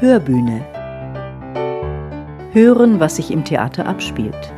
Hörbühne. 0.00 0.60
Hören, 2.52 2.98
was 2.98 3.16
sich 3.16 3.30
im 3.30 3.44
Theater 3.44 3.86
abspielt. 3.86 4.52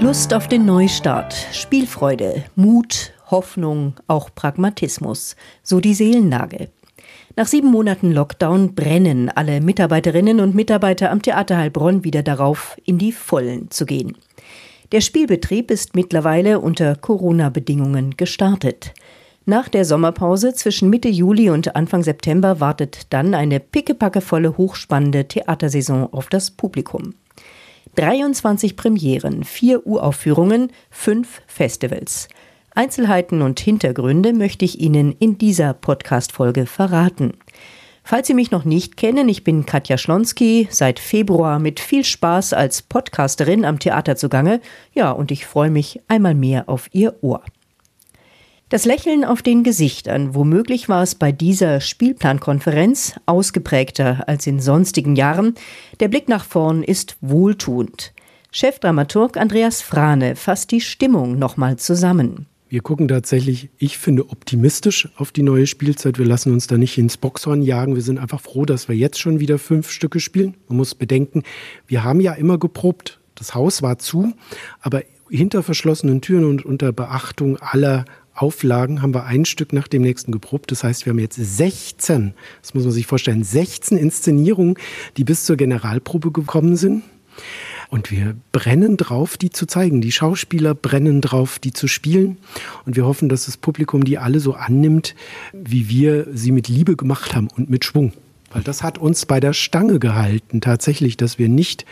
Lust 0.00 0.34
auf 0.34 0.48
den 0.48 0.66
Neustart, 0.66 1.34
Spielfreude, 1.52 2.42
Mut, 2.56 3.12
Hoffnung, 3.30 3.94
auch 4.08 4.30
Pragmatismus, 4.34 5.36
so 5.62 5.78
die 5.78 5.94
Seelenlage. 5.94 6.68
Nach 7.36 7.46
sieben 7.46 7.70
Monaten 7.70 8.10
Lockdown 8.10 8.74
brennen 8.74 9.30
alle 9.30 9.60
Mitarbeiterinnen 9.60 10.40
und 10.40 10.56
Mitarbeiter 10.56 11.12
am 11.12 11.22
Theater 11.22 11.58
Heilbronn 11.58 12.02
wieder 12.02 12.24
darauf, 12.24 12.76
in 12.84 12.98
die 12.98 13.12
Vollen 13.12 13.70
zu 13.70 13.86
gehen. 13.86 14.16
Der 14.90 15.00
Spielbetrieb 15.00 15.70
ist 15.70 15.94
mittlerweile 15.94 16.58
unter 16.58 16.96
Corona-Bedingungen 16.96 18.16
gestartet. 18.16 18.94
Nach 19.48 19.68
der 19.68 19.84
Sommerpause 19.84 20.54
zwischen 20.54 20.90
Mitte 20.90 21.08
Juli 21.08 21.50
und 21.50 21.76
Anfang 21.76 22.02
September 22.02 22.58
wartet 22.58 23.06
dann 23.10 23.32
eine 23.32 23.60
pickepackevolle, 23.60 24.56
hochspannende 24.56 25.28
Theatersaison 25.28 26.12
auf 26.12 26.28
das 26.28 26.50
Publikum. 26.50 27.14
23 27.94 28.76
Premieren, 28.76 29.44
vier 29.44 29.86
Uraufführungen, 29.86 30.72
fünf 30.90 31.42
Festivals. 31.46 32.26
Einzelheiten 32.74 33.40
und 33.40 33.60
Hintergründe 33.60 34.32
möchte 34.32 34.64
ich 34.64 34.80
Ihnen 34.80 35.12
in 35.20 35.38
dieser 35.38 35.74
Podcast-Folge 35.74 36.66
verraten. 36.66 37.34
Falls 38.02 38.26
Sie 38.26 38.34
mich 38.34 38.50
noch 38.50 38.64
nicht 38.64 38.96
kennen, 38.96 39.28
ich 39.28 39.44
bin 39.44 39.64
Katja 39.64 39.96
Schlonski, 39.96 40.66
seit 40.72 40.98
Februar 40.98 41.60
mit 41.60 41.78
viel 41.78 42.02
Spaß 42.02 42.52
als 42.52 42.82
Podcasterin 42.82 43.64
am 43.64 43.78
Theater 43.78 44.16
zugange. 44.16 44.60
Ja, 44.92 45.12
und 45.12 45.30
ich 45.30 45.46
freue 45.46 45.70
mich 45.70 46.00
einmal 46.08 46.34
mehr 46.34 46.68
auf 46.68 46.88
Ihr 46.92 47.14
Ohr. 47.22 47.44
Das 48.68 48.84
Lächeln 48.84 49.24
auf 49.24 49.42
den 49.42 49.62
Gesichtern, 49.62 50.34
womöglich 50.34 50.88
war 50.88 51.00
es 51.00 51.14
bei 51.14 51.30
dieser 51.30 51.80
Spielplankonferenz 51.80 53.14
ausgeprägter 53.24 54.24
als 54.26 54.44
in 54.48 54.58
sonstigen 54.58 55.14
Jahren. 55.14 55.54
Der 56.00 56.08
Blick 56.08 56.28
nach 56.28 56.44
vorn 56.44 56.82
ist 56.82 57.16
wohltuend. 57.20 58.12
Chefdramaturg 58.50 59.36
Andreas 59.36 59.82
Frane 59.82 60.34
fasst 60.34 60.72
die 60.72 60.80
Stimmung 60.80 61.38
nochmal 61.38 61.76
zusammen. 61.76 62.46
Wir 62.68 62.80
gucken 62.80 63.06
tatsächlich, 63.06 63.68
ich 63.78 63.98
finde, 63.98 64.30
optimistisch 64.30 65.10
auf 65.16 65.30
die 65.30 65.44
neue 65.44 65.68
Spielzeit. 65.68 66.18
Wir 66.18 66.26
lassen 66.26 66.52
uns 66.52 66.66
da 66.66 66.76
nicht 66.76 66.98
ins 66.98 67.18
Boxhorn 67.18 67.62
jagen. 67.62 67.94
Wir 67.94 68.02
sind 68.02 68.18
einfach 68.18 68.40
froh, 68.40 68.64
dass 68.64 68.88
wir 68.88 68.96
jetzt 68.96 69.20
schon 69.20 69.38
wieder 69.38 69.60
fünf 69.60 69.92
Stücke 69.92 70.18
spielen. 70.18 70.56
Man 70.66 70.78
muss 70.78 70.96
bedenken, 70.96 71.44
wir 71.86 72.02
haben 72.02 72.18
ja 72.18 72.32
immer 72.32 72.58
geprobt. 72.58 73.20
Das 73.36 73.54
Haus 73.54 73.82
war 73.82 73.98
zu, 73.98 74.32
aber 74.80 75.02
hinter 75.30 75.62
verschlossenen 75.62 76.20
Türen 76.20 76.44
und 76.44 76.64
unter 76.64 76.90
Beachtung 76.90 77.58
aller 77.58 78.04
Auflagen 78.36 79.02
haben 79.02 79.14
wir 79.14 79.24
ein 79.24 79.44
Stück 79.44 79.72
nach 79.72 79.88
dem 79.88 80.02
nächsten 80.02 80.32
geprobt. 80.32 80.70
Das 80.70 80.84
heißt, 80.84 81.06
wir 81.06 81.10
haben 81.10 81.18
jetzt 81.18 81.36
16, 81.36 82.34
das 82.62 82.74
muss 82.74 82.84
man 82.84 82.92
sich 82.92 83.06
vorstellen, 83.06 83.42
16 83.42 83.98
Inszenierungen, 83.98 84.76
die 85.16 85.24
bis 85.24 85.44
zur 85.44 85.56
Generalprobe 85.56 86.30
gekommen 86.32 86.76
sind. 86.76 87.02
Und 87.88 88.10
wir 88.10 88.34
brennen 88.52 88.96
drauf, 88.96 89.36
die 89.36 89.50
zu 89.50 89.66
zeigen. 89.66 90.00
Die 90.00 90.12
Schauspieler 90.12 90.74
brennen 90.74 91.20
drauf, 91.20 91.58
die 91.58 91.72
zu 91.72 91.86
spielen. 91.86 92.38
Und 92.84 92.96
wir 92.96 93.06
hoffen, 93.06 93.28
dass 93.28 93.46
das 93.46 93.56
Publikum 93.56 94.04
die 94.04 94.18
alle 94.18 94.40
so 94.40 94.54
annimmt, 94.54 95.14
wie 95.52 95.88
wir 95.88 96.26
sie 96.32 96.52
mit 96.52 96.68
Liebe 96.68 96.96
gemacht 96.96 97.34
haben 97.34 97.48
und 97.56 97.70
mit 97.70 97.84
Schwung. 97.84 98.12
Weil 98.52 98.62
das 98.62 98.82
hat 98.82 98.98
uns 98.98 99.26
bei 99.26 99.40
der 99.40 99.52
Stange 99.52 99.98
gehalten, 99.98 100.60
tatsächlich, 100.60 101.16
dass 101.16 101.38
wir 101.38 101.48
nicht 101.48 101.84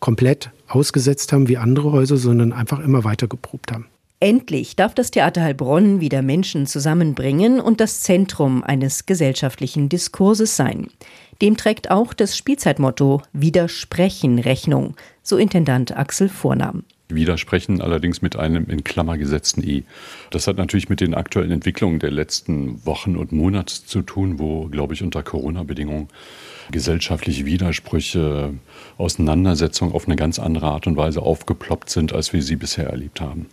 komplett 0.00 0.50
ausgesetzt 0.68 1.32
haben 1.32 1.48
wie 1.48 1.56
andere 1.56 1.92
Häuser, 1.92 2.16
sondern 2.18 2.52
einfach 2.52 2.80
immer 2.80 3.04
weiter 3.04 3.26
geprobt 3.26 3.72
haben. 3.72 3.86
Endlich 4.20 4.74
darf 4.74 4.94
das 4.94 5.12
Theater 5.12 5.42
Heilbronn 5.42 6.00
wieder 6.00 6.22
Menschen 6.22 6.66
zusammenbringen 6.66 7.60
und 7.60 7.80
das 7.80 8.00
Zentrum 8.00 8.64
eines 8.64 9.06
gesellschaftlichen 9.06 9.88
Diskurses 9.88 10.56
sein. 10.56 10.88
Dem 11.40 11.56
trägt 11.56 11.92
auch 11.92 12.14
das 12.14 12.36
Spielzeitmotto 12.36 13.22
Widersprechen 13.32 14.40
Rechnung, 14.40 14.96
so 15.22 15.36
Intendant 15.36 15.96
Axel 15.96 16.28
Vornahm. 16.28 16.82
Widersprechen 17.10 17.80
allerdings 17.80 18.20
mit 18.20 18.36
einem 18.36 18.68
in 18.68 18.84
Klammer 18.84 19.16
gesetzten 19.16 19.62
I. 19.62 19.84
Das 20.30 20.46
hat 20.46 20.58
natürlich 20.58 20.88
mit 20.88 21.00
den 21.00 21.14
aktuellen 21.14 21.52
Entwicklungen 21.52 22.00
der 22.00 22.10
letzten 22.10 22.84
Wochen 22.84 23.16
und 23.16 23.32
Monate 23.32 23.72
zu 23.86 24.02
tun, 24.02 24.38
wo, 24.38 24.66
glaube 24.66 24.94
ich, 24.94 25.02
unter 25.02 25.22
Corona-Bedingungen 25.22 26.08
gesellschaftliche 26.70 27.46
Widersprüche, 27.46 28.52
Auseinandersetzungen 28.98 29.94
auf 29.94 30.06
eine 30.06 30.16
ganz 30.16 30.38
andere 30.38 30.66
Art 30.66 30.86
und 30.86 30.96
Weise 30.96 31.22
aufgeploppt 31.22 31.88
sind, 31.88 32.12
als 32.12 32.34
wir 32.34 32.42
sie 32.42 32.56
bisher 32.56 32.88
erlebt 32.88 33.22
haben. 33.22 33.46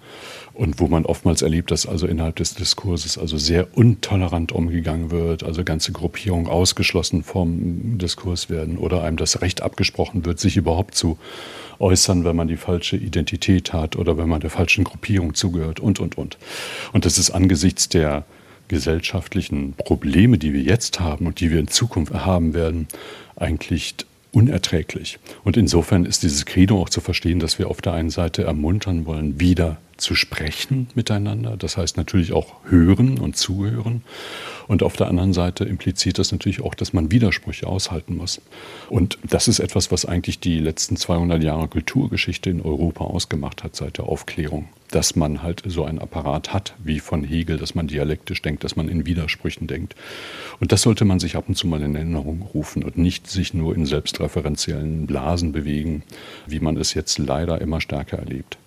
Und 0.55 0.79
wo 0.79 0.88
man 0.88 1.05
oftmals 1.05 1.41
erlebt, 1.41 1.69
dass 1.69 1.85
also 1.85 2.07
innerhalb 2.07 2.38
des 2.38 2.55
Diskurses 2.55 3.17
also 3.17 3.38
sehr 3.38 3.77
untolerant 3.77 4.53
umgegangen 4.53 5.11
wird, 5.11 5.43
also 5.43 5.66
ganze 5.66 5.91
Gruppierungen 5.91 6.47
ausgeschlossen 6.47 7.23
vom 7.23 7.97
Diskurs 7.97 8.49
werden 8.49 8.77
oder 8.77 9.03
einem 9.03 9.17
das 9.17 9.41
Recht 9.41 9.61
abgesprochen 9.61 10.25
wird, 10.25 10.39
sich 10.39 10.55
überhaupt 10.55 10.95
zu 10.95 11.17
äußern, 11.79 12.23
wenn 12.23 12.38
man 12.38 12.47
die 12.47 12.55
falsche 12.55 12.95
Identität 12.95 13.73
hat 13.73 13.97
oder 13.97 14.17
wenn 14.17 14.29
man 14.29 14.39
der 14.39 14.49
falschen 14.49 14.85
Gruppierung 14.85 15.33
zugehört 15.33 15.81
und, 15.81 15.99
und, 15.99 16.17
und. 16.17 16.38
Und 16.93 17.05
das 17.05 17.17
ist 17.17 17.31
angesichts 17.31 17.89
der 17.89 18.23
gesellschaftlichen 18.69 19.73
Probleme, 19.73 20.37
die 20.37 20.53
wir 20.53 20.61
jetzt 20.61 21.01
haben 21.01 21.27
und 21.27 21.41
die 21.41 21.51
wir 21.51 21.59
in 21.59 21.67
Zukunft 21.67 22.13
haben 22.13 22.53
werden, 22.53 22.87
eigentlich 23.35 23.95
unerträglich. 24.31 25.19
Und 25.43 25.57
insofern 25.57 26.05
ist 26.05 26.23
dieses 26.23 26.45
Credo 26.45 26.81
auch 26.81 26.89
zu 26.89 27.01
verstehen, 27.01 27.39
dass 27.39 27.59
wir 27.59 27.69
auf 27.69 27.81
der 27.81 27.93
einen 27.93 28.09
Seite 28.09 28.43
ermuntern 28.43 29.05
wollen, 29.05 29.39
wieder 29.39 29.77
zu 29.97 30.16
sprechen 30.16 30.88
miteinander. 30.95 31.57
Das 31.57 31.78
heißt 31.78 31.97
natürlich 31.97 32.33
auch 32.33 32.56
hören 32.66 33.19
und 33.19 33.38
zuhören. 33.38 34.03
Und 34.67 34.83
auf 34.83 34.95
der 34.95 35.07
anderen 35.07 35.33
Seite 35.33 35.63
impliziert 35.63 36.17
das 36.19 36.31
natürlich 36.31 36.61
auch, 36.61 36.73
dass 36.73 36.94
man 36.94 37.11
Widersprüche 37.11 37.67
aushalten 37.67 38.16
muss. 38.17 38.41
Und 38.89 39.17
das 39.23 39.47
ist 39.47 39.59
etwas, 39.59 39.91
was 39.91 40.05
eigentlich 40.05 40.39
die 40.39 40.59
letzten 40.59 40.97
200 40.97 41.41
Jahre 41.44 41.67
Kulturgeschichte 41.67 42.50
in 42.50 42.61
Europa 42.61 43.03
ausgemacht 43.05 43.63
hat 43.63 43.75
seit 43.75 43.97
der 43.97 44.05
Aufklärung 44.05 44.67
dass 44.91 45.16
man 45.16 45.41
halt 45.41 45.61
so 45.66 45.84
einen 45.84 46.00
Apparat 46.00 46.53
hat, 46.53 46.73
wie 46.84 47.00
von 47.00 47.23
Hegel, 47.23 47.57
dass 47.57 47.75
man 47.75 47.88
dialektisch 47.88 48.41
denkt, 48.41 48.63
dass 48.63 48.75
man 48.75 48.88
in 48.88 49.05
Widersprüchen 49.05 49.67
denkt. 49.67 49.95
Und 50.59 50.72
das 50.72 50.84
sollte 50.84 51.05
man 51.05 51.19
sich 51.19 51.35
ab 51.35 51.45
und 51.47 51.55
zu 51.55 51.67
mal 51.67 51.81
in 51.81 51.95
Erinnerung 51.95 52.41
rufen 52.53 52.84
und 52.84 52.97
nicht 52.97 53.28
sich 53.28 53.53
nur 53.53 53.75
in 53.75 53.85
selbstreferenziellen 53.85 55.05
Blasen 55.05 55.51
bewegen, 55.51 56.03
wie 56.47 56.59
man 56.59 56.78
es 56.78 56.94
jetzt 56.94 57.17
leider 57.17 57.59
immer 57.59 57.81
stärker 57.81 58.19
erlebt. 58.19 58.57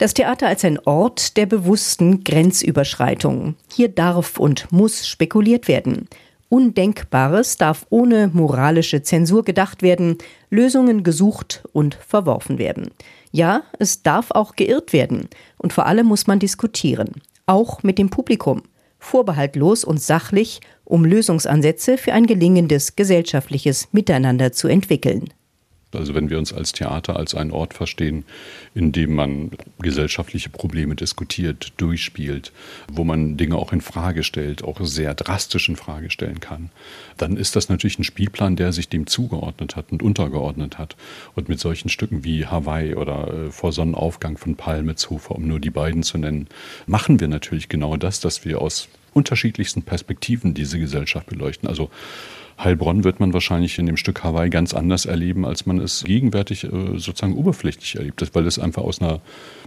Das 0.00 0.14
Theater 0.14 0.46
als 0.46 0.64
ein 0.64 0.78
Ort 0.86 1.36
der 1.36 1.44
bewussten 1.44 2.24
Grenzüberschreitung. 2.24 3.56
Hier 3.70 3.90
darf 3.90 4.38
und 4.38 4.72
muss 4.72 5.06
spekuliert 5.06 5.68
werden. 5.68 6.08
Undenkbares 6.48 7.58
darf 7.58 7.84
ohne 7.90 8.28
moralische 8.32 9.02
Zensur 9.02 9.44
gedacht 9.44 9.82
werden, 9.82 10.16
Lösungen 10.48 11.02
gesucht 11.02 11.64
und 11.74 11.96
verworfen 11.96 12.56
werden. 12.56 12.92
Ja, 13.30 13.64
es 13.78 14.02
darf 14.02 14.30
auch 14.30 14.56
geirrt 14.56 14.94
werden. 14.94 15.28
Und 15.58 15.74
vor 15.74 15.84
allem 15.84 16.06
muss 16.06 16.26
man 16.26 16.38
diskutieren. 16.38 17.20
Auch 17.44 17.82
mit 17.82 17.98
dem 17.98 18.08
Publikum. 18.08 18.62
Vorbehaltlos 18.98 19.84
und 19.84 20.00
sachlich, 20.00 20.62
um 20.86 21.04
Lösungsansätze 21.04 21.98
für 21.98 22.14
ein 22.14 22.24
gelingendes 22.24 22.96
gesellschaftliches 22.96 23.88
Miteinander 23.92 24.50
zu 24.52 24.66
entwickeln. 24.66 25.28
Also 25.92 26.14
wenn 26.14 26.30
wir 26.30 26.38
uns 26.38 26.52
als 26.52 26.72
Theater 26.72 27.16
als 27.16 27.34
einen 27.34 27.50
Ort 27.50 27.74
verstehen, 27.74 28.24
in 28.74 28.92
dem 28.92 29.14
man 29.14 29.50
gesellschaftliche 29.80 30.48
Probleme 30.48 30.94
diskutiert, 30.94 31.72
durchspielt, 31.78 32.52
wo 32.92 33.02
man 33.02 33.36
Dinge 33.36 33.56
auch 33.56 33.72
in 33.72 33.80
Frage 33.80 34.22
stellt, 34.22 34.62
auch 34.62 34.80
sehr 34.82 35.14
drastisch 35.14 35.68
in 35.68 35.76
Frage 35.76 36.10
stellen 36.10 36.40
kann, 36.40 36.70
dann 37.16 37.36
ist 37.36 37.56
das 37.56 37.68
natürlich 37.68 37.98
ein 37.98 38.04
Spielplan, 38.04 38.56
der 38.56 38.72
sich 38.72 38.88
dem 38.88 39.06
zugeordnet 39.06 39.76
hat 39.76 39.90
und 39.90 40.02
untergeordnet 40.02 40.78
hat. 40.78 40.96
Und 41.34 41.48
mit 41.48 41.58
solchen 41.58 41.88
Stücken 41.88 42.24
wie 42.24 42.46
Hawaii 42.46 42.94
oder 42.94 43.28
äh, 43.32 43.50
Vor 43.50 43.72
Sonnenaufgang 43.72 44.38
von 44.38 44.54
Palmitzhofer, 44.56 45.34
um 45.34 45.46
nur 45.46 45.58
die 45.58 45.70
beiden 45.70 46.02
zu 46.02 46.18
nennen, 46.18 46.46
machen 46.86 47.20
wir 47.20 47.28
natürlich 47.28 47.68
genau 47.68 47.96
das, 47.96 48.20
dass 48.20 48.44
wir 48.44 48.60
aus 48.60 48.88
unterschiedlichsten 49.12 49.82
Perspektiven 49.82 50.54
diese 50.54 50.78
Gesellschaft 50.78 51.26
beleuchten. 51.26 51.68
Also 51.68 51.90
Heilbronn 52.62 53.04
wird 53.04 53.20
man 53.20 53.32
wahrscheinlich 53.32 53.78
in 53.78 53.86
dem 53.86 53.96
Stück 53.96 54.22
Hawaii 54.22 54.50
ganz 54.50 54.74
anders 54.74 55.06
erleben, 55.06 55.46
als 55.46 55.66
man 55.66 55.78
es 55.78 56.04
gegenwärtig 56.04 56.64
äh, 56.64 56.68
sozusagen 56.96 57.34
oberflächlich 57.34 57.96
erlebt, 57.96 58.22
weil 58.34 58.46
es 58.46 58.58
einfach 58.58 58.82
aus 58.82 59.00
einer 59.00 59.20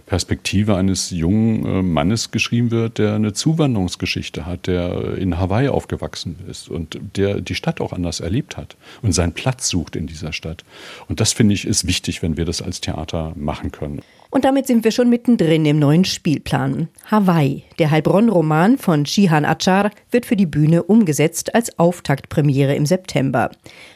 Perspektive 0.06 0.76
eines 0.76 1.10
jungen 1.10 1.66
äh, 1.66 1.82
Mannes 1.82 2.30
geschrieben 2.30 2.70
wird, 2.70 2.98
der 2.98 3.14
eine 3.14 3.32
Zuwanderungsgeschichte 3.32 4.46
hat, 4.46 4.66
der 4.66 5.16
in 5.16 5.38
Hawaii 5.38 5.68
aufgewachsen 5.68 6.36
ist 6.48 6.68
und 6.68 6.98
der 7.16 7.40
die 7.40 7.54
Stadt 7.54 7.80
auch 7.80 7.92
anders 7.92 8.20
erlebt 8.20 8.56
hat 8.56 8.76
und 9.02 9.12
seinen 9.12 9.32
Platz 9.32 9.68
sucht 9.68 9.96
in 9.96 10.06
dieser 10.06 10.32
Stadt. 10.32 10.64
Und 11.08 11.20
das 11.20 11.32
finde 11.32 11.54
ich 11.54 11.66
ist 11.66 11.86
wichtig, 11.86 12.22
wenn 12.22 12.36
wir 12.36 12.44
das 12.44 12.62
als 12.62 12.80
Theater 12.80 13.32
machen 13.34 13.72
können. 13.72 14.02
Und 14.34 14.44
damit 14.44 14.66
sind 14.66 14.82
wir 14.82 14.90
schon 14.90 15.10
mittendrin 15.10 15.64
im 15.64 15.78
neuen 15.78 16.04
Spielplan. 16.04 16.88
Hawaii, 17.08 17.62
der 17.78 17.92
Heilbronn-Roman 17.92 18.78
von 18.78 19.06
Shihan 19.06 19.44
Achar, 19.44 19.92
wird 20.10 20.26
für 20.26 20.34
die 20.34 20.44
Bühne 20.44 20.82
umgesetzt 20.82 21.54
als 21.54 21.78
Auftaktpremiere 21.78 22.74
im 22.74 22.84
September. 22.84 23.52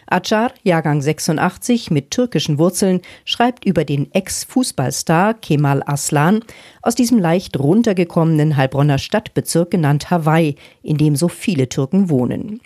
Acar, 0.06 0.52
Jahrgang 0.62 1.02
86 1.02 1.90
mit 1.90 2.12
türkischen 2.12 2.56
Wurzeln, 2.56 3.00
schreibt 3.25 3.64
über 3.64 3.85
den 3.85 4.14
Ex-Fußballstar 4.14 5.35
Kemal 5.35 5.82
Aslan 5.85 6.44
aus 6.82 6.94
diesem 6.94 7.19
leicht 7.19 7.58
runtergekommenen 7.58 8.56
Heilbronner 8.56 8.99
Stadtbezirk 8.99 9.73
genannt 9.73 10.08
Hawaii, 10.08 10.55
in 10.84 10.99
dem 10.99 11.17
so 11.17 11.26
viele 11.26 11.69
Türken 11.69 12.11
wohnen. 12.11 12.61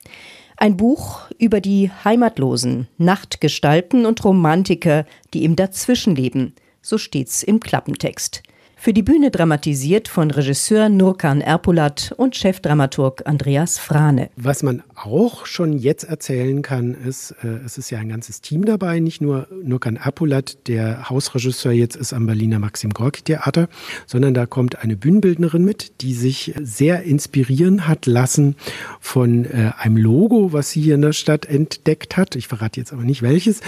Ein 0.59 0.77
Buch 0.77 1.23
über 1.39 1.63
die 1.63 1.91
Heimatlosen, 2.05 2.89
Nachtgestalten 2.99 4.05
und 4.05 4.23
Romantiker, 4.23 5.07
die 5.33 5.45
im 5.45 5.57
Dazwischenleben. 5.57 6.53
So 6.83 6.99
steht's 6.99 7.43
im 7.43 7.61
Klappentext. 7.61 8.43
Für 8.83 8.93
die 8.93 9.05
Bühne 9.05 9.31
dramatisiert 9.31 10.09
von 10.09 10.33
Regisseur 10.33 10.89
Nurkan 10.89 11.41
Erpulat 11.41 12.13
und 12.17 12.35
Chefdramaturg 12.35 13.23
Andreas 13.27 13.79
Frane. 13.79 14.29
Was 14.35 14.65
man 14.65 14.83
auch 14.97 15.47
schon 15.47 15.73
jetzt 15.73 16.03
erzählen 16.03 16.63
kann, 16.63 16.95
ist, 16.95 17.31
äh, 17.45 17.65
es 17.65 17.79
ist 17.79 17.91
ja 17.91 18.01
ein 18.01 18.09
ganzes 18.09 18.41
Team 18.41 18.65
dabei, 18.65 18.99
nicht 18.99 19.21
nur 19.21 19.47
Nurkan 19.63 19.95
Erpulat, 19.95 20.67
der 20.67 21.09
Hausregisseur 21.09 21.71
jetzt 21.71 21.95
ist 21.95 22.13
am 22.13 22.27
Berliner 22.27 22.59
Maxim 22.59 22.91
Gorki 22.91 23.23
Theater, 23.23 23.69
sondern 24.09 24.35
da 24.35 24.47
kommt 24.47 24.83
eine 24.83 24.97
Bühnenbildnerin 24.97 25.65
mit, 25.65 26.01
die 26.01 26.15
sich 26.15 26.53
sehr 26.61 27.05
inspirieren 27.05 27.87
hat 27.87 28.07
lassen 28.07 28.57
von 28.99 29.45
äh, 29.45 29.71
einem 29.79 29.97
Logo, 29.97 30.53
was 30.53 30.73
sie 30.73 30.81
hier 30.81 30.97
in 30.97 31.03
der 31.03 31.13
Stadt 31.13 31.47
entdeckt 31.47 32.17
hat. 32.17 32.35
Ich 32.35 32.49
verrate 32.49 32.81
jetzt 32.81 32.93
aber 32.93 33.05
nicht 33.05 33.23
welches. 33.23 33.61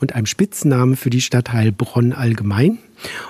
Und 0.00 0.14
einem 0.14 0.26
Spitznamen 0.26 0.96
für 0.96 1.08
die 1.08 1.22
Stadt 1.22 1.50
Heilbronn 1.50 2.12
allgemein. 2.12 2.76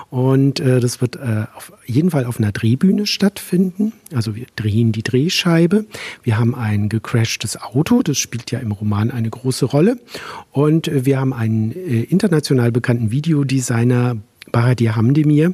Und 0.09 0.59
äh, 0.59 0.79
das 0.79 1.01
wird 1.01 1.15
äh, 1.15 1.45
auf 1.55 1.71
jeden 1.85 2.11
Fall 2.11 2.25
auf 2.25 2.39
einer 2.39 2.51
Drehbühne 2.51 3.05
stattfinden. 3.05 3.93
Also 4.13 4.35
wir 4.35 4.45
drehen 4.55 4.91
die 4.91 5.03
Drehscheibe. 5.03 5.85
Wir 6.23 6.37
haben 6.37 6.55
ein 6.55 6.89
gecrashtes 6.89 7.61
Auto, 7.61 8.01
das 8.01 8.17
spielt 8.17 8.51
ja 8.51 8.59
im 8.59 8.71
Roman 8.71 9.11
eine 9.11 9.29
große 9.29 9.65
Rolle. 9.65 9.97
Und 10.51 10.87
äh, 10.87 11.05
wir 11.05 11.19
haben 11.19 11.33
einen 11.33 11.71
äh, 11.71 12.03
international 12.03 12.71
bekannten 12.71 13.11
Videodesigner, 13.11 14.17
Baradir 14.51 14.95
Hamdemir, 14.95 15.53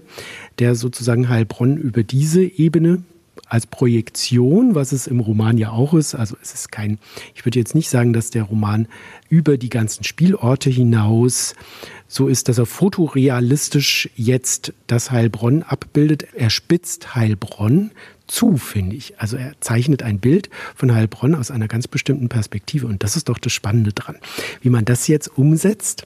der 0.59 0.75
sozusagen 0.75 1.29
Heilbronn 1.29 1.77
über 1.77 2.03
diese 2.03 2.41
Ebene 2.41 3.03
als 3.49 3.65
Projektion, 3.65 4.75
was 4.75 4.91
es 4.91 5.07
im 5.07 5.19
Roman 5.19 5.57
ja 5.57 5.71
auch 5.71 5.93
ist. 5.93 6.15
Also 6.15 6.35
es 6.41 6.53
ist 6.53 6.71
kein, 6.71 6.99
ich 7.33 7.45
würde 7.45 7.59
jetzt 7.59 7.75
nicht 7.75 7.89
sagen, 7.89 8.13
dass 8.13 8.29
der 8.29 8.43
Roman 8.43 8.87
über 9.29 9.57
die 9.57 9.69
ganzen 9.69 10.03
Spielorte 10.03 10.69
hinaus 10.69 11.55
so 12.07 12.27
ist, 12.27 12.47
dass 12.47 12.57
er 12.57 12.65
fotorealistisch 12.65 14.09
jetzt 14.15 14.73
das 14.87 15.11
Heilbronn 15.11 15.63
abbildet. 15.63 16.27
Er 16.33 16.49
spitzt 16.49 17.15
Heilbronn 17.15 17.91
zu, 18.27 18.57
finde 18.57 18.95
ich. 18.95 19.19
Also 19.19 19.37
er 19.37 19.53
zeichnet 19.59 20.03
ein 20.03 20.19
Bild 20.19 20.49
von 20.75 20.93
Heilbronn 20.93 21.35
aus 21.35 21.51
einer 21.51 21.67
ganz 21.67 21.87
bestimmten 21.87 22.29
Perspektive. 22.29 22.87
Und 22.87 23.03
das 23.03 23.15
ist 23.15 23.29
doch 23.29 23.37
das 23.37 23.53
Spannende 23.53 23.93
dran, 23.93 24.17
wie 24.61 24.69
man 24.69 24.85
das 24.85 25.07
jetzt 25.07 25.37
umsetzt. 25.37 26.05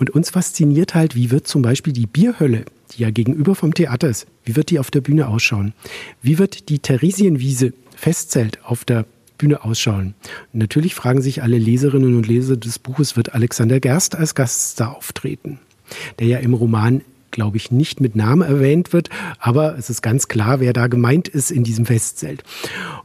Und 0.00 0.10
uns 0.10 0.30
fasziniert 0.30 0.94
halt, 0.94 1.14
wie 1.14 1.30
wird 1.30 1.46
zum 1.46 1.62
Beispiel 1.62 1.92
die 1.92 2.06
Bierhölle, 2.06 2.64
die 2.92 3.02
ja 3.02 3.10
gegenüber 3.10 3.54
vom 3.54 3.74
Theater 3.74 4.08
ist, 4.08 4.26
wie 4.44 4.56
wird 4.56 4.70
die 4.70 4.80
auf 4.80 4.90
der 4.90 5.02
Bühne 5.02 5.28
ausschauen? 5.28 5.74
Wie 6.22 6.38
wird 6.38 6.68
die 6.70 6.80
Theresienwiese 6.80 7.72
Festzelt 7.94 8.64
auf 8.64 8.86
der 8.86 9.04
Bühne 9.36 9.64
ausschauen. 9.64 10.14
Und 10.52 10.60
natürlich 10.60 10.94
fragen 10.94 11.22
sich 11.22 11.42
alle 11.42 11.56
Leserinnen 11.56 12.14
und 12.16 12.26
Leser 12.26 12.58
des 12.58 12.78
Buches, 12.78 13.16
wird 13.16 13.34
Alexander 13.34 13.80
Gerst 13.80 14.14
als 14.14 14.34
Gaststar 14.34 14.94
auftreten, 14.94 15.58
der 16.18 16.26
ja 16.26 16.38
im 16.38 16.54
Roman 16.54 17.00
glaube 17.30 17.56
ich, 17.56 17.70
nicht 17.70 18.00
mit 18.00 18.16
Namen 18.16 18.42
erwähnt 18.42 18.92
wird, 18.92 19.08
aber 19.38 19.78
es 19.78 19.88
ist 19.88 20.02
ganz 20.02 20.26
klar, 20.26 20.58
wer 20.58 20.72
da 20.72 20.88
gemeint 20.88 21.28
ist 21.28 21.52
in 21.52 21.62
diesem 21.62 21.86
Festzelt. 21.86 22.42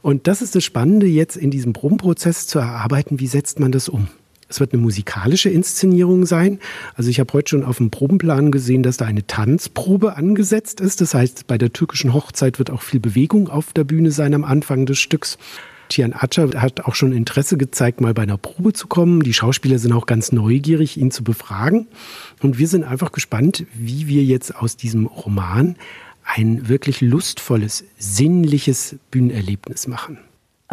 Und 0.02 0.26
das 0.26 0.42
ist 0.42 0.56
das 0.56 0.64
Spannende, 0.64 1.06
jetzt 1.06 1.38
in 1.38 1.52
diesem 1.52 1.74
Probenprozess 1.74 2.48
zu 2.48 2.58
erarbeiten, 2.58 3.20
wie 3.20 3.28
setzt 3.28 3.60
man 3.60 3.72
das 3.72 3.88
um. 3.88 4.08
Es 4.48 4.60
wird 4.60 4.74
eine 4.74 4.82
musikalische 4.82 5.50
Inszenierung 5.50 6.26
sein. 6.26 6.60
Also 6.94 7.10
ich 7.10 7.20
habe 7.20 7.34
heute 7.34 7.50
schon 7.50 7.64
auf 7.64 7.78
dem 7.78 7.90
Probenplan 7.90 8.52
gesehen, 8.52 8.84
dass 8.84 8.98
da 8.98 9.06
eine 9.06 9.26
Tanzprobe 9.26 10.16
angesetzt 10.16 10.82
ist. 10.82 11.02
Das 11.02 11.14
heißt, 11.14 11.48
bei 11.48 11.58
der 11.58 11.74
türkischen 11.74 12.14
Hochzeit 12.14 12.60
wird 12.60 12.70
auch 12.70 12.82
viel 12.82 13.00
Bewegung 13.00 13.50
auf 13.50 13.74
der 13.74 13.84
Bühne 13.84 14.12
sein 14.12 14.34
am 14.34 14.44
Anfang 14.44 14.86
des 14.86 15.00
Stücks. 15.00 15.38
Tian 15.90 16.14
Atscher 16.14 16.50
hat 16.62 16.82
auch 16.82 16.96
schon 16.96 17.12
Interesse 17.12 17.58
gezeigt, 17.58 18.02
mal 18.02 18.14
bei 18.14 18.24
einer 18.24 18.38
Probe 18.38 18.74
zu 18.74 18.88
kommen. 18.88 19.22
Die 19.22 19.34
Schauspieler 19.34 19.80
sind 19.80 19.94
auch 19.94 20.06
ganz 20.06 20.32
neugierig, 20.32 20.98
ihn 20.98 21.12
zu 21.12 21.24
befragen. 21.24 21.88
Und 22.42 22.58
wir 22.58 22.68
sind 22.68 22.84
einfach 22.84 23.12
gespannt, 23.12 23.66
wie 23.74 24.08
wir 24.08 24.24
jetzt 24.24 24.56
aus 24.56 24.78
diesem 24.78 25.06
Roman 25.06 25.76
ein 26.24 26.68
wirklich 26.68 27.02
lustvolles, 27.02 27.84
sinnliches 27.98 28.96
Bühnenerlebnis 29.12 29.88
machen. 29.88 30.18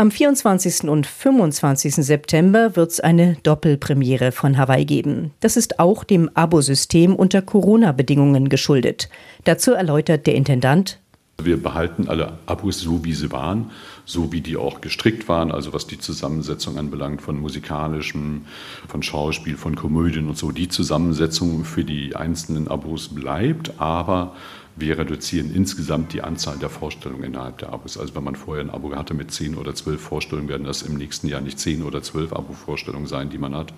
Am 0.02 0.10
24. 0.10 0.88
und 0.88 1.06
25. 1.06 1.94
September 1.94 2.74
wird 2.74 2.90
es 2.90 2.98
eine 2.98 3.36
Doppelpremiere 3.44 4.32
von 4.32 4.58
Hawaii 4.58 4.84
geben. 4.84 5.30
Das 5.38 5.56
ist 5.56 5.78
auch 5.78 6.02
dem 6.02 6.28
Abosystem 6.34 7.14
unter 7.14 7.40
Corona-Bedingungen 7.40 8.48
geschuldet. 8.48 9.08
Dazu 9.44 9.74
erläutert 9.74 10.26
der 10.26 10.34
Intendant 10.34 10.98
wir 11.44 11.60
behalten 11.60 12.08
alle 12.08 12.38
Abos 12.46 12.80
so, 12.80 13.04
wie 13.04 13.14
sie 13.14 13.32
waren, 13.32 13.70
so 14.04 14.32
wie 14.32 14.40
die 14.40 14.56
auch 14.56 14.80
gestrickt 14.80 15.28
waren, 15.28 15.50
also 15.50 15.72
was 15.72 15.86
die 15.86 15.98
Zusammensetzung 15.98 16.78
anbelangt 16.78 17.22
von 17.22 17.40
musikalischem, 17.40 18.42
von 18.86 19.02
Schauspiel, 19.02 19.56
von 19.56 19.74
Komödien 19.74 20.28
und 20.28 20.36
so. 20.36 20.52
Die 20.52 20.68
Zusammensetzung 20.68 21.64
für 21.64 21.84
die 21.84 22.14
einzelnen 22.14 22.68
Abos 22.68 23.08
bleibt, 23.08 23.80
aber 23.80 24.34
wir 24.76 24.98
reduzieren 24.98 25.54
insgesamt 25.54 26.12
die 26.12 26.22
Anzahl 26.22 26.58
der 26.58 26.70
Vorstellungen 26.70 27.24
innerhalb 27.24 27.58
der 27.58 27.72
Abos. 27.72 27.98
Also 27.98 28.14
wenn 28.14 28.24
man 28.24 28.36
vorher 28.36 28.64
ein 28.64 28.70
Abo 28.70 28.94
hatte 28.94 29.14
mit 29.14 29.30
zehn 29.30 29.56
oder 29.56 29.74
zwölf 29.74 30.00
Vorstellungen, 30.00 30.48
werden 30.48 30.64
das 30.64 30.82
im 30.82 30.94
nächsten 30.94 31.28
Jahr 31.28 31.40
nicht 31.40 31.58
zehn 31.58 31.82
oder 31.82 32.02
zwölf 32.02 32.32
Abo-Vorstellungen 32.32 33.06
sein, 33.06 33.30
die 33.30 33.38
man 33.38 33.54
hat, 33.54 33.72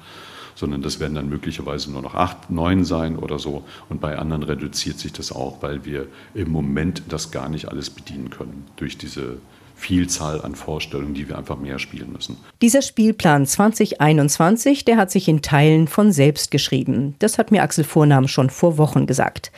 sondern 0.55 0.83
das 0.83 1.01
werden 1.01 1.15
dann 1.15 1.29
möglicherweise 1.29 1.91
nur 1.91 2.03
noch 2.03 2.15
acht, 2.15 2.51
neun 2.51 2.85
sein 2.85 3.17
oder 3.17 3.39
so. 3.39 3.65
Und 3.89 4.01
bei 4.01 4.19
anderen 4.19 4.45
reduziert 4.45 4.99
sich 4.99 5.13
das 5.13 5.33
auch, 5.33 5.63
weil 5.63 5.85
wir 5.85 6.07
im 6.35 6.51
Moment 6.51 7.03
das 7.09 7.31
gar 7.31 7.49
nicht 7.49 7.69
alles 7.69 7.91
bedienen 7.91 8.31
können 8.31 8.65
durch 8.77 8.97
diese 8.97 9.39
Vielzahl 9.77 10.41
an 10.43 10.55
Vorstellungen, 10.55 11.15
die 11.15 11.29
wir 11.29 11.37
einfach 11.37 11.59
mehr 11.59 11.81
spielen 11.81 12.13
müssen. 12.13 12.37
Dieser 12.63 12.81
Spielplan 12.81 13.45
2021, 13.45 14.85
der 14.85 14.97
hat 14.97 15.11
sich 15.11 15.29
in 15.29 15.43
Teilen 15.43 15.89
von 15.89 16.13
selbst 16.13 16.53
geschrieben. 16.53 17.17
Das 17.19 17.39
hat 17.39 17.51
mir 17.51 17.63
Axel 17.63 17.85
Vornahm 17.85 18.29
schon 18.29 18.51
vor 18.51 18.79
Wochen 18.79 19.07
gesagt. 19.07 19.51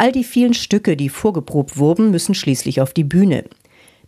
All 0.00 0.12
die 0.12 0.22
vielen 0.22 0.54
Stücke, 0.54 0.96
die 0.96 1.08
vorgeprobt 1.08 1.76
wurden, 1.76 2.12
müssen 2.12 2.32
schließlich 2.32 2.80
auf 2.80 2.94
die 2.94 3.02
Bühne. 3.02 3.44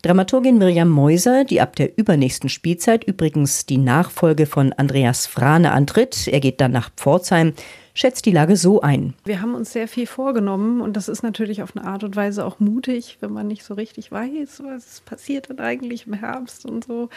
Dramaturgin 0.02 0.56
Miriam 0.56 0.88
Meuser, 0.88 1.44
die 1.44 1.60
ab 1.60 1.75
der 1.75 1.98
übernächsten 1.98 2.48
Spielzeit 2.48 3.02
übrigens 3.02 3.66
die 3.66 3.76
Nachfolge 3.76 4.46
von 4.46 4.72
Andreas 4.72 5.26
Frane 5.26 5.72
antritt, 5.72 6.28
er 6.28 6.38
geht 6.38 6.60
dann 6.60 6.70
nach 6.70 6.90
Pforzheim, 6.96 7.54
schätzt 7.92 8.25
die 8.25 8.31
Lage 8.31 8.56
so 8.56 8.81
ein. 8.81 9.14
Wir 9.25 9.42
haben 9.42 9.54
uns 9.54 9.72
sehr 9.72 9.88
viel 9.88 10.06
vorgenommen 10.06 10.81
und 10.81 10.96
das 10.96 11.08
ist 11.08 11.22
natürlich 11.22 11.60
auf 11.60 11.76
eine 11.76 11.87
Art 11.87 12.04
und 12.04 12.14
Weise 12.14 12.46
auch 12.46 12.60
mutig, 12.60 13.19
wenn 13.20 13.32
man 13.32 13.48
nicht 13.48 13.64
so 13.64 13.75
richtig 13.75 14.12
weiß, 14.12 14.62
was 14.64 15.00
passiert 15.00 15.50
denn 15.50 15.58
eigentlich 15.58 16.06
im 16.06 16.14
Herbst 16.14 16.64
und 16.64 16.85
so. 16.85 17.09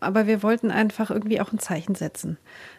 Aber 0.00 0.26
wir 0.26 0.42
wollten 0.42 0.70
einfach 0.70 1.10
irgendwie 1.10 1.40
auch 1.40 1.52
ein 1.52 1.58
Zeichen 1.58 1.94
setzen 1.94 2.36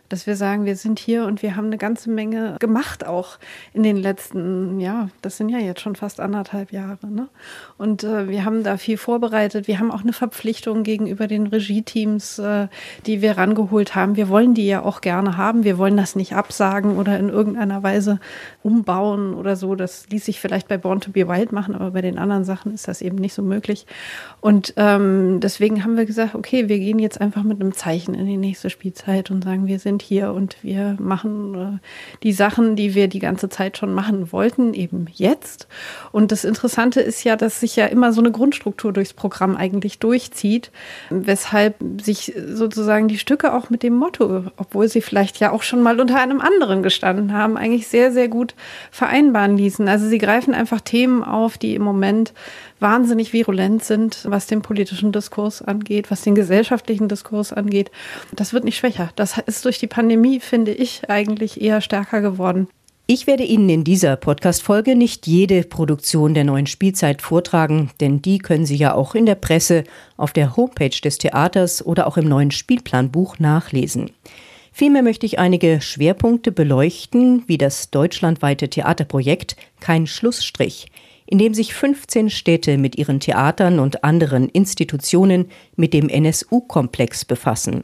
dass 0.09 0.27
wir 0.27 0.35
sagen, 0.35 0.65
wir 0.65 0.75
sind 0.75 0.99
hier 0.99 1.25
und 1.25 1.43
wir 1.43 1.55
haben 1.55 1.67
eine 1.67 1.77
ganze 1.77 2.09
Menge 2.09 2.57
gemacht 2.59 3.05
auch 3.05 3.37
in 3.73 3.83
den 3.83 3.95
letzten, 3.97 4.79
ja, 4.79 5.09
das 5.21 5.37
sind 5.37 5.49
ja 5.49 5.59
jetzt 5.59 5.81
schon 5.81 5.95
fast 5.95 6.19
anderthalb 6.19 6.71
Jahre. 6.71 7.07
Ne? 7.07 7.27
Und 7.77 8.03
äh, 8.03 8.27
wir 8.27 8.43
haben 8.43 8.63
da 8.63 8.77
viel 8.77 8.97
vorbereitet. 8.97 9.67
Wir 9.67 9.79
haben 9.79 9.91
auch 9.91 10.01
eine 10.01 10.13
Verpflichtung 10.13 10.83
gegenüber 10.83 11.27
den 11.27 11.47
Regie-Teams, 11.47 12.39
äh, 12.39 12.67
die 13.05 13.21
wir 13.21 13.37
rangeholt 13.37 13.95
haben. 13.95 14.15
Wir 14.15 14.29
wollen 14.29 14.53
die 14.55 14.67
ja 14.67 14.83
auch 14.83 15.01
gerne 15.01 15.37
haben. 15.37 15.63
Wir 15.63 15.77
wollen 15.77 15.95
das 15.95 16.15
nicht 16.15 16.33
absagen 16.33 16.97
oder 16.97 17.17
in 17.19 17.29
irgendeiner 17.29 17.83
Weise 17.83 18.19
umbauen 18.63 19.35
oder 19.35 19.55
so. 19.55 19.75
Das 19.75 20.09
ließ 20.09 20.25
sich 20.25 20.39
vielleicht 20.39 20.67
bei 20.67 20.77
Born 20.77 21.01
to 21.01 21.11
be 21.11 21.27
Wild 21.27 21.51
machen, 21.51 21.75
aber 21.75 21.91
bei 21.91 22.01
den 22.01 22.17
anderen 22.17 22.43
Sachen 22.43 22.73
ist 22.73 22.87
das 22.87 23.01
eben 23.01 23.17
nicht 23.17 23.33
so 23.33 23.43
möglich. 23.43 23.85
Und 24.41 24.73
ähm, 24.77 25.39
deswegen 25.39 25.83
haben 25.83 25.97
wir 25.97 26.05
gesagt, 26.05 26.33
okay, 26.33 26.67
wir 26.67 26.79
gehen 26.79 26.99
jetzt 26.99 27.21
einfach 27.21 27.43
mit 27.43 27.61
einem 27.61 27.73
Zeichen 27.73 28.15
in 28.15 28.25
die 28.25 28.37
nächste 28.37 28.69
Spielzeit 28.69 29.29
und 29.29 29.43
sagen, 29.43 29.67
wir 29.67 29.79
sind 29.79 29.98
sind 29.99 30.01
hier 30.01 30.33
und 30.33 30.57
wir 30.61 30.95
machen 30.99 31.55
äh, 31.55 31.87
die 32.23 32.33
Sachen, 32.33 32.75
die 32.75 32.95
wir 32.95 33.07
die 33.07 33.19
ganze 33.19 33.49
Zeit 33.49 33.77
schon 33.77 33.93
machen 33.93 34.31
wollten, 34.31 34.73
eben 34.73 35.07
jetzt. 35.13 35.67
Und 36.11 36.31
das 36.31 36.43
Interessante 36.43 37.01
ist 37.01 37.23
ja, 37.23 37.35
dass 37.35 37.59
sich 37.59 37.75
ja 37.75 37.85
immer 37.85 38.13
so 38.13 38.21
eine 38.21 38.31
Grundstruktur 38.31 38.93
durchs 38.93 39.13
Programm 39.13 39.55
eigentlich 39.55 39.99
durchzieht, 39.99 40.71
weshalb 41.09 41.75
sich 42.01 42.33
sozusagen 42.47 43.07
die 43.07 43.17
Stücke 43.17 43.53
auch 43.53 43.69
mit 43.69 43.83
dem 43.83 43.95
Motto, 43.95 44.45
obwohl 44.57 44.87
sie 44.87 45.01
vielleicht 45.01 45.39
ja 45.39 45.51
auch 45.51 45.63
schon 45.63 45.81
mal 45.81 45.99
unter 45.99 46.19
einem 46.19 46.41
anderen 46.41 46.83
gestanden 46.83 47.33
haben, 47.33 47.57
eigentlich 47.57 47.87
sehr, 47.87 48.11
sehr 48.11 48.27
gut 48.27 48.55
vereinbaren 48.91 49.57
ließen. 49.57 49.87
Also 49.87 50.07
sie 50.07 50.17
greifen 50.17 50.53
einfach 50.53 50.81
Themen 50.81 51.23
auf, 51.23 51.57
die 51.57 51.75
im 51.75 51.83
Moment 51.83 52.33
wahnsinnig 52.79 53.33
virulent 53.33 53.83
sind, 53.83 54.25
was 54.25 54.47
den 54.47 54.61
politischen 54.61 55.11
Diskurs 55.11 55.61
angeht, 55.61 56.11
was 56.11 56.21
den 56.21 56.35
gesellschaftlichen 56.35 57.07
Diskurs 57.07 57.53
angeht. 57.53 57.91
Das 58.31 58.53
wird 58.53 58.63
nicht 58.63 58.77
schwächer. 58.77 59.11
Das 59.15 59.37
ist 59.37 59.65
durch 59.65 59.79
die 59.79 59.87
Pandemie, 59.87 60.39
finde 60.39 60.71
ich, 60.71 61.09
eigentlich 61.09 61.61
eher 61.61 61.81
stärker 61.81 62.21
geworden. 62.21 62.67
Ich 63.11 63.25
werde 63.25 63.43
Ihnen 63.43 63.69
in 63.69 63.83
dieser 63.83 64.15
Podcast-Folge 64.17 64.95
nicht 64.95 65.25
jede 65.25 65.63
Produktion 65.63 66.35
der 66.35 66.43
neuen 66.43 66.67
Spielzeit 66.67 67.23
vortragen, 67.23 67.89
denn 67.99 68.21
die 68.21 68.37
können 68.37 68.67
Sie 68.67 68.75
ja 68.75 68.93
auch 68.93 69.15
in 69.15 69.25
der 69.25 69.33
Presse, 69.33 69.83
auf 70.15 70.31
der 70.31 70.55
Homepage 70.55 70.89
des 70.89 71.17
Theaters 71.17 71.83
oder 71.83 72.05
auch 72.05 72.17
im 72.17 72.29
neuen 72.29 72.51
Spielplanbuch 72.51 73.39
nachlesen. 73.39 74.11
Vielmehr 74.71 75.01
möchte 75.01 75.25
ich 75.25 75.39
einige 75.39 75.81
Schwerpunkte 75.81 76.51
beleuchten, 76.51 77.43
wie 77.47 77.57
das 77.57 77.89
deutschlandweite 77.89 78.69
Theaterprojekt 78.69 79.55
Kein 79.79 80.05
Schlussstrich, 80.05 80.91
in 81.29 81.37
dem 81.37 81.53
sich 81.53 81.73
15 81.73 82.29
Städte 82.29 82.77
mit 82.77 82.97
ihren 82.97 83.19
Theatern 83.19 83.79
und 83.79 84.03
anderen 84.03 84.49
Institutionen 84.49 85.45
mit 85.75 85.93
dem 85.93 86.09
NSU-Komplex 86.09 87.25
befassen. 87.25 87.83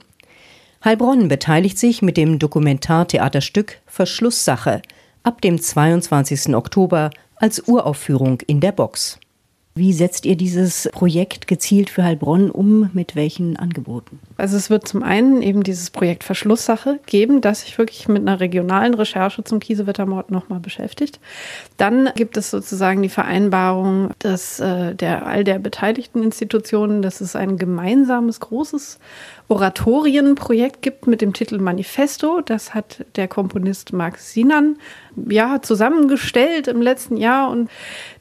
Heilbronn 0.83 1.27
beteiligt 1.27 1.77
sich 1.77 2.01
mit 2.01 2.17
dem 2.17 2.39
Dokumentartheaterstück 2.39 3.81
Verschlusssache– 3.85 4.81
ab 5.25 5.41
dem 5.41 5.59
22. 5.59 6.55
Oktober 6.55 7.09
als 7.35 7.67
Uraufführung 7.67 8.41
in 8.47 8.59
der 8.59 8.71
Box. 8.71 9.19
Wie 9.73 9.91
setzt 9.91 10.25
ihr 10.25 10.37
dieses 10.37 10.87
Projekt 10.93 11.47
gezielt 11.47 11.89
für 11.89 12.03
Heilbronn 12.03 12.49
um? 12.49 12.89
Mit 12.93 13.15
welchen 13.15 13.57
Angeboten? 13.57 14.19
Also 14.37 14.57
es 14.57 14.69
wird 14.69 14.87
zum 14.87 15.03
einen 15.03 15.41
eben 15.41 15.63
dieses 15.63 15.89
Projekt 15.89 16.23
Verschlusssache 16.23 16.99
geben, 17.05 17.41
das 17.41 17.61
sich 17.61 17.77
wirklich 17.77 18.07
mit 18.07 18.21
einer 18.21 18.39
regionalen 18.39 18.93
Recherche 18.93 19.43
zum 19.43 19.59
Kiesewettermord 19.59 20.31
nochmal 20.31 20.59
beschäftigt. 20.59 21.19
Dann 21.77 22.09
gibt 22.15 22.37
es 22.37 22.51
sozusagen 22.51 23.01
die 23.01 23.09
Vereinbarung 23.09 24.11
dass, 24.19 24.59
äh, 24.59 24.95
der 24.95 25.25
all 25.25 25.43
der 25.43 25.59
beteiligten 25.59 26.23
Institutionen, 26.23 27.01
dass 27.01 27.21
es 27.21 27.35
ein 27.35 27.57
gemeinsames 27.57 28.39
großes 28.39 28.99
Oratorienprojekt 29.47 30.81
gibt 30.81 31.05
mit 31.05 31.21
dem 31.21 31.33
Titel 31.33 31.59
Manifesto. 31.59 32.41
Das 32.41 32.73
hat 32.73 33.05
der 33.15 33.27
Komponist 33.27 33.93
Marc 33.93 34.17
Sinan 34.17 34.77
ja, 35.29 35.61
zusammengestellt 35.61 36.67
im 36.67 36.81
letzten 36.81 37.17
Jahr. 37.17 37.51
Und 37.51 37.69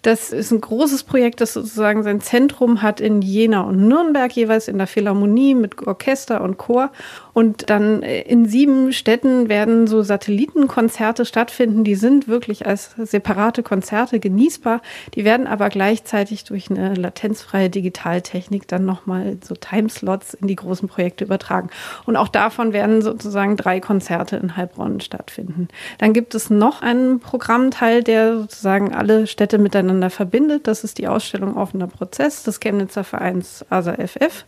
das 0.02 0.32
ist 0.32 0.50
ein 0.50 0.60
großes 0.60 1.04
Projekt, 1.04 1.40
das 1.40 1.54
sozusagen 1.54 2.02
sein 2.02 2.20
Zentrum 2.20 2.82
hat 2.82 3.00
in 3.00 3.22
Jena 3.22 3.62
und 3.62 3.88
Nürnberg, 3.88 4.30
jeweils 4.32 4.68
in 4.68 4.76
der 4.76 4.86
Philharmonie 4.86 5.54
mit 5.54 5.76
Orchester 6.04 6.42
und 6.42 6.58
Chor. 6.58 6.90
Und 7.32 7.70
dann 7.70 8.02
äh, 8.02 8.20
in 8.22 8.46
sieben 8.46 8.92
Städten 8.92 9.48
werden 9.48 9.86
so 9.86 10.02
Satellitenkonzerte 10.02 11.24
stattfinden. 11.24 11.82
Die 11.82 11.94
sind 11.94 12.28
wirklich 12.28 12.66
als 12.66 12.94
separate 12.96 13.62
Konzerte 13.62 14.20
genießbar. 14.20 14.82
Die 15.14 15.24
werden 15.24 15.46
aber 15.46 15.70
gleichzeitig 15.70 16.44
durch 16.44 16.70
eine 16.70 16.94
latenzfreie 16.94 17.70
Digitaltechnik 17.70 18.68
dann 18.68 18.84
nochmal 18.84 19.38
so 19.42 19.54
Timeslots 19.54 20.34
in 20.34 20.46
die 20.46 20.56
großen 20.56 20.88
Projekte 20.88 21.24
übertragen. 21.24 21.70
Und 22.04 22.16
auch 22.16 22.28
davon 22.28 22.72
werden 22.72 23.02
sozusagen 23.02 23.56
drei 23.56 23.80
Konzerte 23.80 24.36
in 24.36 24.56
Heilbronn 24.56 25.00
stattfinden. 25.00 25.68
Dann 25.98 26.12
gibt 26.12 26.34
es 26.34 26.50
noch 26.50 26.82
einen 26.82 27.18
Programmteil, 27.18 28.02
der 28.02 28.36
sozusagen 28.36 28.94
alle 28.94 29.26
Städte 29.26 29.58
miteinander 29.58 30.10
verbindet. 30.10 30.66
Das 30.66 30.84
ist 30.84 30.98
die 30.98 31.08
Ausstellung 31.08 31.56
Offener 31.56 31.86
Prozess 31.86 32.44
des 32.44 32.60
Chemnitzer 32.60 33.04
Vereins 33.04 33.64
ASA-FF. 33.70 34.44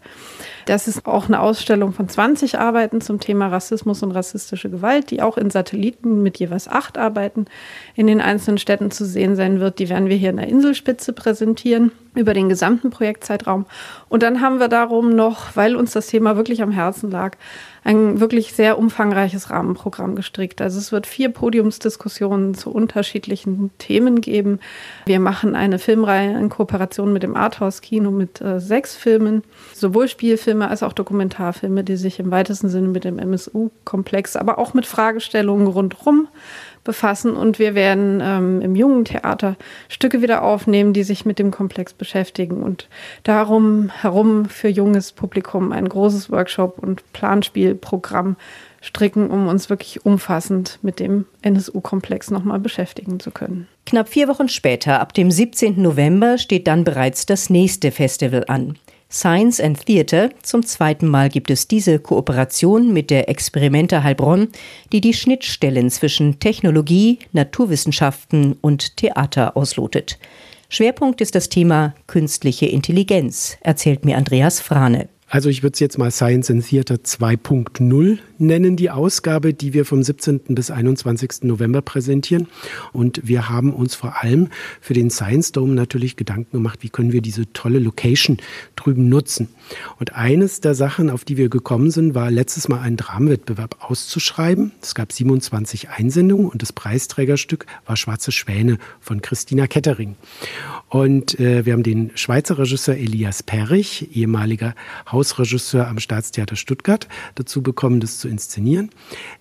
Das 0.67 0.89
ist 0.89 1.07
auch 1.07 1.27
eine 1.27 1.41
Ausstellung 1.47 1.93
von 1.93 2.09
20 2.09 2.59
Arbeiten 2.59 3.01
zum 3.01 3.21
Thema 3.21 3.47
Rassismus 3.47 4.03
und 4.03 4.11
rassistische 4.11 4.69
Gewalt, 4.69 5.13
die 5.13 5.23
auch 5.23 5.39
in 5.39 5.51
Satelliten 5.51 6.21
mit 6.21 6.39
jeweils 6.39 6.67
acht 6.67 6.99
Arbeiten 6.99 7.45
in 7.95 8.09
den 8.09 8.21
einzelnen 8.21 8.59
Städten 8.59 8.91
zu 8.91 9.05
sehen 9.05 9.37
sein 9.37 9.61
wird. 9.61 9.79
Die 9.79 9.89
werden 9.89 10.09
wir 10.09 10.17
hier 10.17 10.31
in 10.31 10.39
der 10.39 10.49
Inselspitze 10.49 11.13
präsentieren 11.13 11.93
über 12.17 12.35
den 12.35 12.49
gesamten 12.49 12.91
Projektzeitraum. 12.91 13.67
Und 14.09 14.25
dann 14.25 14.41
haben 14.41 14.59
wir 14.59 14.67
darum 14.67 15.15
noch, 15.15 15.55
weil 15.55 15.77
uns 15.77 15.93
das 15.93 16.09
Thema 16.09 16.37
wirklich 16.37 16.63
am 16.63 16.73
Herzen 16.73 17.13
lag, 17.13 17.37
ein 17.87 18.19
wirklich 18.19 18.53
sehr 18.53 18.79
umfangreiches 18.79 19.51
Rahmenprogramm 19.51 20.17
gestrickt. 20.17 20.61
Also 20.61 20.79
es 20.79 20.91
wird 20.91 21.07
vier 21.07 21.29
Podiumsdiskussionen 21.29 22.55
zu 22.55 22.73
unterschiedlichen 22.73 23.71
Themen 23.79 24.21
geben. 24.21 24.59
Wir 25.07 25.21
machen 25.21 25.55
eine 25.55 25.79
Filmreihe 25.79 26.37
in 26.37 26.49
Kooperation 26.49 27.13
mit 27.13 27.23
dem 27.23 27.37
Arthouse-Kino 27.37 28.11
mit 28.11 28.41
äh, 28.41 28.59
sechs 28.59 28.97
Filmen, 28.97 29.45
sowohl 29.73 30.09
Spielfilme 30.09 30.69
als 30.69 30.83
auch 30.83 30.93
Dokumentarfilme, 30.93 31.85
die 31.85 31.97
sich 31.97 32.19
im 32.19 32.33
weitesten 32.33 32.69
Sinne 32.69 32.89
mit 32.89 33.05
dem 33.05 33.21
MSU-Komplex, 33.21 34.35
aber 34.35 34.59
auch 34.59 34.75
mit 34.75 34.85
Fragestellungen 34.85 35.69
rundherum 35.69 36.27
befassen 36.87 37.37
und 37.37 37.59
wir 37.59 37.75
werden 37.75 38.23
ähm, 38.23 38.63
im 38.63 38.75
jungen 38.75 39.05
Theater 39.05 39.57
Stücke 39.89 40.23
wieder 40.23 40.43
aufnehmen, 40.43 40.95
die 40.95 41.03
sich 41.03 41.27
mit 41.27 41.39
dem 41.39 41.51
Komplex 41.51 41.93
beschäftigen 41.93 42.63
und 42.63 42.89
darum 43.25 43.91
herum 43.91 44.47
für 44.47 44.69
junges 44.69 45.13
Publikum 45.13 45.73
ein 45.73 45.89
großes 45.89 46.31
Workshop- 46.31 46.79
und 46.79 47.03
Planspielprogramm 47.13 48.37
stricken, 48.81 49.31
um 49.31 49.49
uns 49.49 49.69
wirklich 49.69 50.07
umfassend 50.07 50.79
mit 50.83 51.01
dem 51.01 51.27
NSU-Komplex 51.43 52.31
nochmal 52.31 52.61
beschäftigen 52.61 53.21
zu 53.21 53.31
können. 53.31 53.67
Knapp 53.85 54.09
vier 54.09 54.29
Wochen 54.29 54.49
später, 54.49 55.01
ab 55.01 55.13
dem 55.13 55.31
17. 55.31 55.81
November, 55.83 56.39
steht 56.39 56.67
dann 56.67 56.85
bereits 56.85 57.27
das 57.27 57.51
nächste 57.51 57.91
Festival 57.91 58.45
an. 58.49 58.79
Science 59.11 59.61
and 59.61 59.85
Theatre. 59.87 60.31
Zum 60.43 60.65
zweiten 60.65 61.07
Mal 61.07 61.29
gibt 61.29 61.51
es 61.51 61.69
diese 61.69 61.99
Kooperation 61.99 62.93
mit 62.93 63.11
der 63.11 63.29
Experimenta 63.29 64.03
Heilbronn, 64.03 64.49
die 64.93 65.01
die 65.01 65.15
Schnittstellen 65.15 65.91
zwischen 65.91 66.41
Technologie, 66.41 67.21
Naturwissenschaften 67.33 68.57
und 68.61 68.97
Theater 68.97 69.57
auslotet. 69.57 70.19
Schwerpunkt 70.69 71.21
ist 71.21 71.35
das 71.35 71.49
Thema 71.49 71.95
künstliche 72.07 72.67
Intelligenz, 72.67 73.57
erzählt 73.61 74.05
mir 74.05 74.17
Andreas 74.17 74.61
Frane. 74.61 75.09
Also 75.29 75.49
ich 75.49 75.63
würde 75.63 75.75
es 75.75 75.81
jetzt 75.81 75.99
mal 75.99 76.11
Science 76.11 76.51
in 76.51 76.63
Theater 76.63 76.97
2.0 76.97 78.19
nennen, 78.39 78.77
die 78.77 78.91
Ausgabe, 78.91 79.55
die 79.55 79.73
wir 79.73 79.85
vom 79.85 80.03
17. 80.03 80.41
bis 80.49 80.71
21. 80.71 81.43
November 81.43 81.83
präsentieren. 81.83 82.49
Und 82.93 83.21
wir 83.25 83.49
haben 83.49 83.73
uns 83.73 83.95
vor 83.95 84.23
allem 84.23 84.49
für 84.81 84.95
den 84.95 85.11
Science 85.11 85.53
Dome 85.53 85.75
natürlich 85.75 86.17
Gedanken 86.17 86.53
gemacht, 86.53 86.81
wie 86.83 86.89
können 86.89 87.13
wir 87.13 87.23
diese 87.23 87.53
tolle 87.53 87.79
Location 87.79 88.39
drüben 88.77 89.09
nutzen. 89.09 89.49
Und 89.99 90.15
eines 90.15 90.61
der 90.61 90.75
Sachen, 90.75 91.11
auf 91.11 91.25
die 91.25 91.37
wir 91.37 91.49
gekommen 91.49 91.91
sind, 91.91 92.15
war 92.15 92.31
letztes 92.31 92.69
Mal 92.69 92.81
einen 92.81 92.97
Dramenwettbewerb 92.97 93.77
auszuschreiben. 93.81 94.73
Es 94.81 94.95
gab 94.95 95.13
27 95.13 95.91
Einsendungen 95.91 96.49
und 96.49 96.63
das 96.63 96.73
Preisträgerstück 96.73 97.67
war 97.87 97.97
Schwarze 97.97 98.33
Schwäne 98.33 98.79
von 99.01 99.23
Christina 99.23 99.67
Kettering. 99.67 100.17
Und 100.89 101.39
äh, 101.41 101.67
wir 101.67 101.73
haben 101.73 101.83
den 101.83 102.13
Schweizer 102.15 102.59
Regisseur 102.59 102.97
Elias 102.97 103.43
Perrich, 103.43 104.17
ehemaliger 104.17 104.75
Hausregisseur 105.11 105.89
am 105.89 105.99
Staatstheater 105.99 106.57
Stuttgart, 106.57 107.09
dazu 107.35 107.63
bekommen, 107.63 108.01
das 108.01 108.19
zu 108.19 108.26
inszenieren. 108.29 108.91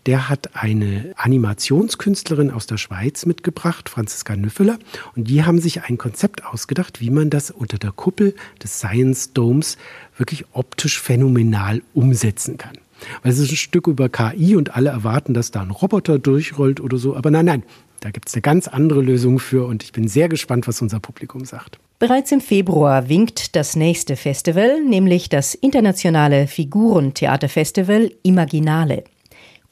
Der 0.06 0.30
hat 0.30 0.56
eine 0.56 1.14
Animationskünstlerin 1.18 2.52
aus 2.52 2.68
der 2.68 2.78
Schweiz 2.78 3.26
mitgebracht, 3.26 3.90
Franziska 3.90 4.36
Nüffeler. 4.36 4.80
Und 5.16 5.30
die 5.30 5.44
haben 5.44 5.60
sich 5.60 5.84
ein 5.84 5.98
Konzept 5.98 6.46
ausgedacht, 6.46 7.02
wie 7.02 7.10
man 7.10 7.30
das 7.30 7.52
unter 7.52 7.78
der 7.78 7.92
Kuppel 7.92 8.36
des 8.62 8.80
Science 8.80 9.34
Domes 9.34 9.78
wirklich 10.18 10.46
optisch 10.54 11.00
phänomenal 11.00 11.82
umsetzen 11.94 12.58
kann. 12.58 12.78
Weil 13.22 13.32
es 13.32 13.40
ist 13.40 13.52
ein 13.52 13.58
Stück 13.58 13.88
über 13.88 14.10
KI 14.10 14.56
und 14.56 14.76
alle 14.76 14.90
erwarten, 14.90 15.34
dass 15.34 15.52
da 15.52 15.62
ein 15.62 15.72
Roboter 15.72 16.20
durchrollt 16.20 16.80
oder 16.80 16.98
so. 16.98 17.16
Aber 17.16 17.32
nein, 17.32 17.46
nein, 17.46 17.64
da 18.06 18.12
gibt 18.12 18.30
es 18.30 18.36
eine 18.36 18.44
ganz 18.44 18.68
andere 18.68 19.02
Lösung 19.02 19.40
für 19.40 19.66
und 19.66 19.82
ich 19.82 19.92
bin 19.92 20.08
sehr 20.08 20.30
gespannt, 20.30 20.68
was 20.68 20.80
unser 20.80 21.00
Publikum 21.00 21.44
sagt. 21.44 21.80
Bereits 21.98 22.32
im 22.32 22.40
Februar 22.40 23.10
winkt 23.10 23.56
das 23.56 23.76
nächste 23.76 24.16
Festival, 24.16 24.84
nämlich 24.84 25.28
das 25.28 25.56
internationale 25.56 26.46
Figurentheaterfestival 26.46 28.12
Imaginale. 28.22 29.06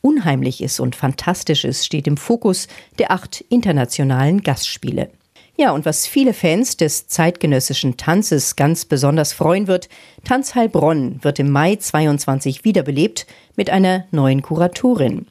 Unheimliches 0.02 0.80
und 0.80 0.96
Fantastisches 0.96 1.86
steht 1.86 2.08
im 2.08 2.18
Fokus 2.18 2.68
der 2.98 3.12
acht 3.12 3.46
internationalen 3.50 4.42
Gastspiele. 4.42 5.12
Ja, 5.56 5.72
und 5.72 5.86
was 5.86 6.08
viele 6.08 6.34
Fans 6.34 6.76
des 6.76 7.08
zeitgenössischen 7.08 7.98
Tanzes 7.98 8.56
ganz 8.56 8.86
besonders 8.86 9.32
freuen 9.32 9.68
wird, 9.68 9.90
Tanz 10.24 10.56
Heilbronn 10.56 11.24
wird 11.24 11.38
im 11.38 11.52
Mai 11.52 11.76
22 11.76 12.66
wiederbelebt 12.66 13.28
mit 13.56 13.70
einer 13.70 14.06
neuen 14.10 14.42
Kuratorin. 14.42 15.28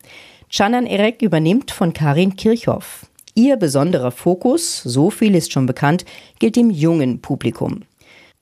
Canan 0.54 0.86
Erek 0.86 1.22
übernimmt 1.22 1.70
von 1.70 1.94
Karin 1.94 2.36
Kirchhoff. 2.36 3.06
Ihr 3.34 3.56
besonderer 3.56 4.10
Fokus, 4.10 4.82
so 4.82 5.08
viel 5.08 5.34
ist 5.34 5.50
schon 5.50 5.64
bekannt, 5.64 6.04
gilt 6.40 6.56
dem 6.56 6.68
jungen 6.68 7.22
Publikum. 7.22 7.84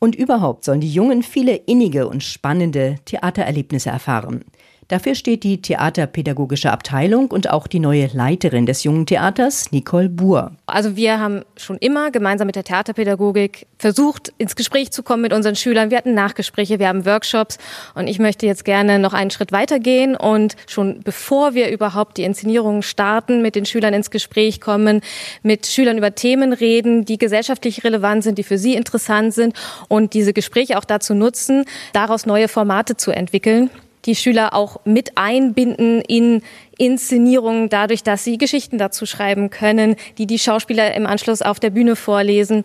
Und 0.00 0.16
überhaupt 0.16 0.64
sollen 0.64 0.80
die 0.80 0.92
Jungen 0.92 1.22
viele 1.22 1.54
innige 1.54 2.08
und 2.08 2.24
spannende 2.24 2.96
Theatererlebnisse 3.04 3.90
erfahren. 3.90 4.44
Dafür 4.90 5.14
steht 5.14 5.44
die 5.44 5.62
Theaterpädagogische 5.62 6.72
Abteilung 6.72 7.30
und 7.30 7.48
auch 7.48 7.68
die 7.68 7.78
neue 7.78 8.10
Leiterin 8.12 8.66
des 8.66 8.82
Jungen 8.82 9.06
Theaters, 9.06 9.70
Nicole 9.70 10.08
Buhr. 10.08 10.50
Also 10.66 10.96
wir 10.96 11.20
haben 11.20 11.42
schon 11.56 11.76
immer 11.76 12.10
gemeinsam 12.10 12.46
mit 12.46 12.56
der 12.56 12.64
Theaterpädagogik 12.64 13.68
versucht, 13.78 14.32
ins 14.36 14.56
Gespräch 14.56 14.90
zu 14.90 15.04
kommen 15.04 15.22
mit 15.22 15.32
unseren 15.32 15.54
Schülern. 15.54 15.92
Wir 15.92 15.98
hatten 15.98 16.14
Nachgespräche, 16.14 16.80
wir 16.80 16.88
haben 16.88 17.06
Workshops 17.06 17.58
und 17.94 18.08
ich 18.08 18.18
möchte 18.18 18.46
jetzt 18.46 18.64
gerne 18.64 18.98
noch 18.98 19.12
einen 19.12 19.30
Schritt 19.30 19.52
weitergehen 19.52 20.16
und 20.16 20.56
schon 20.66 21.02
bevor 21.04 21.54
wir 21.54 21.70
überhaupt 21.70 22.18
die 22.18 22.24
Inszenierungen 22.24 22.82
starten, 22.82 23.42
mit 23.42 23.54
den 23.54 23.66
Schülern 23.66 23.94
ins 23.94 24.10
Gespräch 24.10 24.60
kommen, 24.60 25.02
mit 25.44 25.68
Schülern 25.68 25.98
über 25.98 26.16
Themen 26.16 26.52
reden, 26.52 27.04
die 27.04 27.16
gesellschaftlich 27.16 27.84
relevant 27.84 28.24
sind, 28.24 28.38
die 28.38 28.42
für 28.42 28.58
sie 28.58 28.74
interessant 28.74 29.34
sind 29.34 29.54
und 29.86 30.14
diese 30.14 30.32
Gespräche 30.32 30.76
auch 30.76 30.84
dazu 30.84 31.14
nutzen, 31.14 31.64
daraus 31.92 32.26
neue 32.26 32.48
Formate 32.48 32.96
zu 32.96 33.12
entwickeln 33.12 33.70
die 34.06 34.14
Schüler 34.14 34.54
auch 34.54 34.80
mit 34.84 35.16
einbinden 35.16 36.00
in 36.00 36.42
Inszenierungen 36.78 37.68
dadurch, 37.68 38.02
dass 38.02 38.24
sie 38.24 38.38
Geschichten 38.38 38.78
dazu 38.78 39.06
schreiben 39.06 39.50
können, 39.50 39.96
die 40.18 40.26
die 40.26 40.38
Schauspieler 40.38 40.94
im 40.94 41.06
Anschluss 41.06 41.42
auf 41.42 41.60
der 41.60 41.70
Bühne 41.70 41.96
vorlesen. 41.96 42.64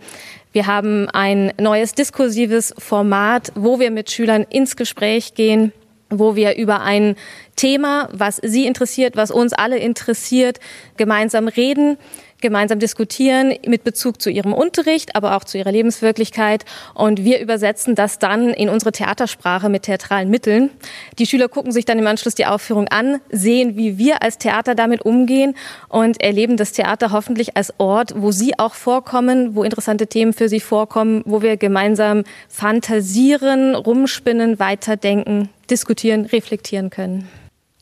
Wir 0.51 0.67
haben 0.67 1.09
ein 1.09 1.51
neues 1.59 1.93
diskursives 1.93 2.73
Format, 2.77 3.51
wo 3.55 3.79
wir 3.79 3.91
mit 3.91 4.09
Schülern 4.09 4.45
ins 4.49 4.75
Gespräch 4.75 5.33
gehen 5.33 5.73
wo 6.11 6.35
wir 6.35 6.55
über 6.55 6.81
ein 6.81 7.15
Thema, 7.55 8.09
was 8.11 8.37
Sie 8.37 8.67
interessiert, 8.67 9.17
was 9.17 9.31
uns 9.31 9.53
alle 9.53 9.79
interessiert, 9.79 10.59
gemeinsam 10.97 11.47
reden 11.47 11.97
gemeinsam 12.45 12.77
diskutieren 12.77 13.55
mit 13.65 13.83
Bezug 13.83 14.21
zu 14.21 14.29
ihrem 14.29 14.53
Unterricht, 14.53 15.15
aber 15.15 15.35
auch 15.35 15.43
zu 15.43 15.57
ihrer 15.57 15.71
Lebenswirklichkeit. 15.71 16.63
Und 16.93 17.23
wir 17.23 17.39
übersetzen 17.39 17.95
das 17.95 18.19
dann 18.19 18.49
in 18.49 18.69
unsere 18.69 18.91
Theatersprache 18.91 19.67
mit 19.67 19.83
theatralen 19.83 20.29
Mitteln. 20.29 20.69
Die 21.17 21.25
Schüler 21.25 21.49
gucken 21.49 21.71
sich 21.71 21.85
dann 21.85 21.97
im 21.97 22.05
Anschluss 22.05 22.35
die 22.35 22.45
Aufführung 22.45 22.87
an, 22.87 23.19
sehen, 23.31 23.77
wie 23.77 23.97
wir 23.97 24.21
als 24.21 24.37
Theater 24.37 24.75
damit 24.75 25.01
umgehen 25.01 25.55
und 25.89 26.21
erleben 26.21 26.55
das 26.55 26.71
Theater 26.71 27.11
hoffentlich 27.11 27.57
als 27.57 27.73
Ort, 27.79 28.13
wo 28.15 28.31
sie 28.31 28.59
auch 28.59 28.75
vorkommen, 28.75 29.55
wo 29.55 29.63
interessante 29.63 30.05
Themen 30.05 30.33
für 30.33 30.47
sie 30.47 30.59
vorkommen, 30.59 31.23
wo 31.25 31.41
wir 31.41 31.57
gemeinsam 31.57 32.23
fantasieren, 32.47 33.73
rumspinnen, 33.73 34.59
weiterdenken, 34.59 35.49
diskutieren, 35.67 36.25
reflektieren 36.25 36.91
können. 36.91 37.27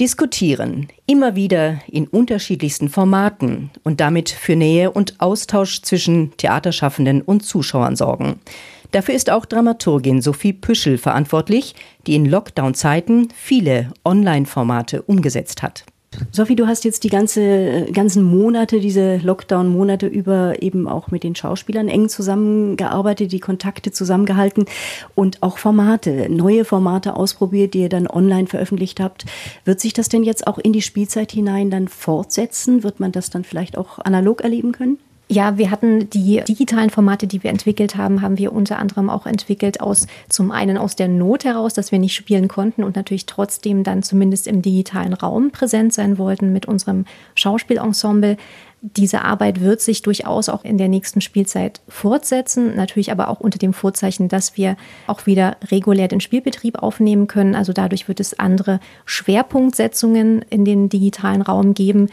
Diskutieren, 0.04 0.90
immer 1.06 1.38
wieder 1.38 1.80
in 1.88 2.10
unterschiedlichsten 2.10 2.90
Formaten 2.90 3.72
und 3.86 4.02
damit 4.02 4.30
für 4.30 4.58
Nähe 4.58 4.92
und 4.92 5.22
Austausch 5.22 5.82
zwischen 5.82 6.36
Theaterschaffenden 6.36 7.22
und 7.22 7.46
Zuschauern 7.46 7.96
sorgen. 7.96 8.42
Dafür 8.92 9.16
ist 9.16 9.30
auch 9.30 9.46
Dramaturgin 9.46 10.22
Sophie 10.22 10.52
Püschel 10.52 10.98
verantwortlich, 10.98 11.74
die 12.06 12.16
in 12.16 12.26
Lockdown-Zeiten 12.26 13.30
viele 13.34 13.94
Online-Formate 14.04 15.04
umgesetzt 15.04 15.64
hat. 15.64 15.86
Sophie, 16.32 16.56
du 16.56 16.68
hast 16.68 16.84
jetzt 16.84 17.04
die 17.04 17.10
ganze, 17.10 17.86
ganzen 17.92 18.24
Monate, 18.24 18.80
diese 18.80 19.18
Lockdown-Monate 19.18 20.08
über 20.08 20.62
eben 20.62 20.88
auch 20.88 21.12
mit 21.12 21.24
den 21.24 21.36
Schauspielern 21.36 21.88
eng 21.88 22.10
zusammengearbeitet, 22.10 23.32
die 23.32 23.40
Kontakte 23.40 23.92
zusammengehalten 23.92 24.66
und 25.16 25.42
auch 25.44 25.58
Formate, 25.58 26.28
neue 26.30 26.66
Formate 26.66 27.16
ausprobiert, 27.16 27.74
die 27.74 27.82
ihr 27.82 27.90
dann 27.90 28.08
online 28.08 28.48
veröffentlicht 28.48 29.00
habt. 29.00 29.26
Wird 29.66 29.80
sich 29.80 29.94
das 29.94 30.10
denn 30.10 30.24
jetzt 30.24 30.48
auch 30.48 30.58
in 30.58 30.74
die 30.74 30.82
Spielzeit 30.82 31.32
hinein 31.32 31.70
dann 31.70 31.88
fortsetzen? 31.88 32.84
Wird 32.84 33.00
man 33.00 33.12
das 33.12 33.30
dann 33.30 33.44
vielleicht 33.44 33.78
auch 33.78 34.00
analog 34.00 34.42
erleben 34.42 34.72
können? 34.72 34.98
Ja, 35.34 35.58
wir 35.58 35.72
hatten 35.72 36.12
die 36.12 36.44
digitalen 36.48 36.92
Formate, 36.92 37.26
die 37.26 37.42
wir 37.42 37.50
entwickelt 37.50 37.96
haben, 37.98 38.22
haben 38.22 38.38
wir 38.38 38.54
unter 38.54 38.78
anderem 38.78 39.10
auch 39.10 39.26
entwickelt 39.26 39.82
aus 39.82 40.06
zum 40.30 40.52
einen 40.52 40.78
aus 40.78 40.96
der 40.96 41.08
Not 41.08 41.44
heraus, 41.44 41.74
dass 41.74 41.92
wir 41.92 41.98
nicht 41.98 42.14
spielen 42.14 42.48
konnten 42.48 42.84
und 42.84 42.96
natürlich 42.96 43.26
trotzdem 43.26 43.84
dann 43.84 44.04
zumindest 44.04 44.46
im 44.46 44.62
digitalen 44.62 45.14
Raum 45.14 45.50
präsent 45.50 45.92
sein 45.92 46.20
wollten 46.20 46.54
mit 46.54 46.68
unserem 46.68 47.06
Schauspielensemble 47.34 48.38
diese 48.86 49.22
Arbeit 49.22 49.62
wird 49.62 49.80
sich 49.80 50.02
durchaus 50.02 50.50
auch 50.50 50.66
in 50.66 50.78
der 50.78 50.90
nächsten 50.90 51.22
Spielzeit 51.22 51.80
fortsetzen, 51.88 52.76
natürlich 52.76 53.14
aber 53.14 53.30
auch 53.30 53.40
unter 53.40 53.58
dem 53.58 53.72
Vorzeichen, 53.72 54.28
dass 54.28 54.58
wir 54.58 54.76
auch 55.08 55.26
wieder 55.26 55.56
regulär 55.72 56.10
den 56.10 56.20
Spielbetrieb 56.20 56.84
aufnehmen 56.84 57.28
können. 57.28 57.56
Also 57.56 57.72
dadurch 57.72 58.10
wird 58.10 58.20
es 58.20 58.38
andere 58.38 58.82
Schwerpunktsetzungen 59.06 60.44
in 60.50 60.66
den 60.66 60.90
digitalen 60.90 61.42
Raum 61.42 61.74
geben. 61.74 62.10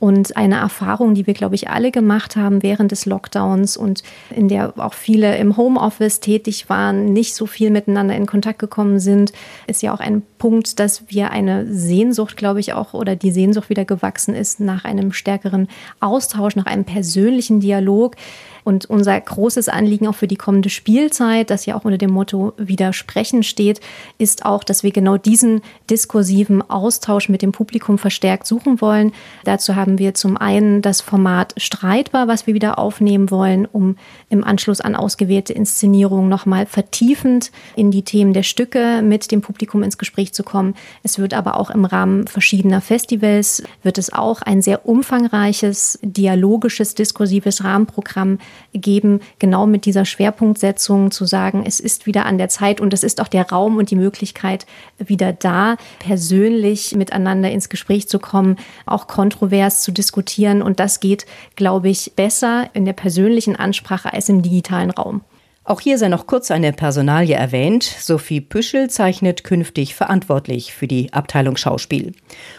Und 0.00 0.36
eine 0.36 0.56
Erfahrung, 0.56 1.14
die 1.14 1.26
wir, 1.26 1.32
glaube 1.32 1.54
ich, 1.54 1.70
alle 1.70 1.90
gemacht 1.90 2.36
haben 2.36 2.62
während 2.62 2.92
des 2.92 3.06
Lockdowns 3.06 3.76
und 3.76 4.02
in 4.28 4.48
der 4.48 4.74
auch 4.76 4.92
viele 4.92 5.38
im 5.38 5.56
Homeoffice 5.56 6.20
tätig 6.20 6.68
waren, 6.68 7.12
nicht 7.12 7.34
so 7.34 7.46
viel 7.46 7.70
miteinander 7.70 8.14
in 8.14 8.26
Kontakt 8.26 8.58
gekommen 8.58 8.98
sind, 8.98 9.32
ist 9.66 9.82
ja 9.82 9.94
auch 9.94 10.00
ein 10.00 10.22
Punkt, 10.36 10.78
dass 10.78 11.04
wir 11.08 11.30
eine 11.30 11.72
Sehnsucht, 11.72 12.36
glaube 12.36 12.60
ich, 12.60 12.74
auch 12.74 12.92
oder 12.92 13.16
die 13.16 13.30
Sehnsucht 13.30 13.70
wieder 13.70 13.86
gewachsen 13.86 14.34
ist 14.34 14.60
nach 14.60 14.84
einem 14.84 15.12
stärkeren 15.12 15.68
Austausch, 16.00 16.13
nach 16.56 16.66
einem 16.66 16.84
persönlichen 16.84 17.60
Dialog. 17.60 18.16
Und 18.64 18.86
unser 18.86 19.20
großes 19.20 19.68
Anliegen 19.68 20.08
auch 20.08 20.14
für 20.14 20.26
die 20.26 20.36
kommende 20.36 20.70
Spielzeit, 20.70 21.50
das 21.50 21.66
ja 21.66 21.76
auch 21.76 21.84
unter 21.84 21.98
dem 21.98 22.10
Motto 22.10 22.54
Widersprechen 22.56 23.42
steht, 23.42 23.80
ist 24.16 24.46
auch, 24.46 24.64
dass 24.64 24.82
wir 24.82 24.90
genau 24.90 25.18
diesen 25.18 25.60
diskursiven 25.90 26.62
Austausch 26.68 27.28
mit 27.28 27.42
dem 27.42 27.52
Publikum 27.52 27.98
verstärkt 27.98 28.46
suchen 28.46 28.80
wollen. 28.80 29.12
Dazu 29.44 29.76
haben 29.76 29.98
wir 29.98 30.14
zum 30.14 30.38
einen 30.38 30.80
das 30.80 31.02
Format 31.02 31.54
Streitbar, 31.58 32.26
was 32.26 32.46
wir 32.46 32.54
wieder 32.54 32.78
aufnehmen 32.78 33.30
wollen, 33.30 33.66
um 33.66 33.96
im 34.30 34.42
Anschluss 34.42 34.80
an 34.80 34.96
ausgewählte 34.96 35.52
Inszenierungen 35.52 36.30
nochmal 36.30 36.64
vertiefend 36.64 37.52
in 37.76 37.90
die 37.90 38.02
Themen 38.02 38.32
der 38.32 38.42
Stücke 38.42 39.02
mit 39.02 39.30
dem 39.30 39.42
Publikum 39.42 39.82
ins 39.82 39.98
Gespräch 39.98 40.32
zu 40.32 40.42
kommen. 40.42 40.74
Es 41.02 41.18
wird 41.18 41.34
aber 41.34 41.60
auch 41.60 41.68
im 41.68 41.84
Rahmen 41.84 42.26
verschiedener 42.26 42.80
Festivals, 42.80 43.62
wird 43.82 43.98
es 43.98 44.10
auch 44.10 44.40
ein 44.40 44.62
sehr 44.62 44.86
umfangreiches, 44.88 45.98
dialogisches, 46.02 46.94
diskursives 46.94 47.62
Rahmenprogramm 47.62 48.38
geben, 48.72 49.20
genau 49.38 49.66
mit 49.66 49.84
dieser 49.86 50.04
Schwerpunktsetzung 50.04 51.10
zu 51.10 51.24
sagen, 51.24 51.64
es 51.66 51.80
ist 51.80 52.06
wieder 52.06 52.26
an 52.26 52.38
der 52.38 52.48
Zeit 52.48 52.80
und 52.80 52.92
es 52.92 53.02
ist 53.02 53.20
auch 53.20 53.28
der 53.28 53.48
Raum 53.50 53.76
und 53.76 53.90
die 53.90 53.96
Möglichkeit 53.96 54.66
wieder 54.98 55.32
da, 55.32 55.76
persönlich 55.98 56.94
miteinander 56.94 57.50
ins 57.50 57.68
Gespräch 57.68 58.08
zu 58.08 58.18
kommen, 58.18 58.56
auch 58.86 59.06
kontrovers 59.06 59.82
zu 59.82 59.92
diskutieren. 59.92 60.62
Und 60.62 60.80
das 60.80 61.00
geht, 61.00 61.26
glaube 61.56 61.88
ich, 61.88 62.12
besser 62.16 62.68
in 62.74 62.84
der 62.84 62.92
persönlichen 62.92 63.56
Ansprache 63.56 64.12
als 64.12 64.28
im 64.28 64.42
digitalen 64.42 64.90
Raum. 64.90 65.22
Auch 65.66 65.80
hier 65.80 65.96
sei 65.96 66.08
noch 66.08 66.26
kurz 66.26 66.50
eine 66.50 66.74
Personalie 66.74 67.34
erwähnt. 67.34 67.84
Sophie 67.84 68.42
Püschel 68.42 68.90
zeichnet 68.90 69.44
künftig 69.44 69.94
verantwortlich 69.94 70.74
für 70.74 70.86
die 70.86 71.10
Abteilung 71.14 71.56
Schauspiel. 71.56 72.12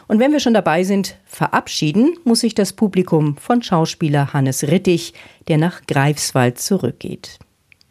Und 0.08 0.20
wenn 0.20 0.32
wir 0.32 0.40
schon 0.40 0.56
dabei 0.56 0.84
sind, 0.84 1.18
verabschieden 1.24 2.18
muss 2.24 2.40
sich 2.40 2.56
das 2.56 2.74
Publikum 2.74 3.38
von 3.38 3.62
Schauspieler 3.62 4.34
Hannes 4.34 4.64
Rittig, 4.64 5.14
der 5.48 5.60
nach 5.60 5.86
Greifswald 5.86 6.60
zurückgeht. 6.60 7.38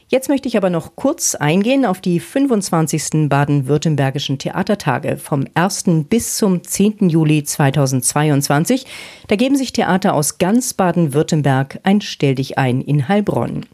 Jetzt 0.08 0.28
möchte 0.28 0.48
ich 0.48 0.56
aber 0.56 0.68
noch 0.68 0.96
kurz 0.96 1.36
eingehen 1.36 1.86
auf 1.86 2.00
die 2.00 2.18
25. 2.18 3.28
baden-württembergischen 3.28 4.38
Theatertage 4.38 5.16
vom 5.16 5.44
1. 5.54 5.84
bis 6.08 6.36
zum 6.36 6.62
10. 6.64 7.08
Juli 7.08 7.44
2022. 7.44 8.84
Da 9.28 9.36
geben 9.36 9.56
sich 9.56 9.72
Theater 9.72 10.14
aus 10.14 10.38
ganz 10.38 10.74
Baden-Württemberg 10.74 11.78
ein 11.84 12.00
Stell 12.00 12.34
dich 12.34 12.58
ein 12.58 12.80
in 12.80 13.08
Heilbronn. 13.08 13.64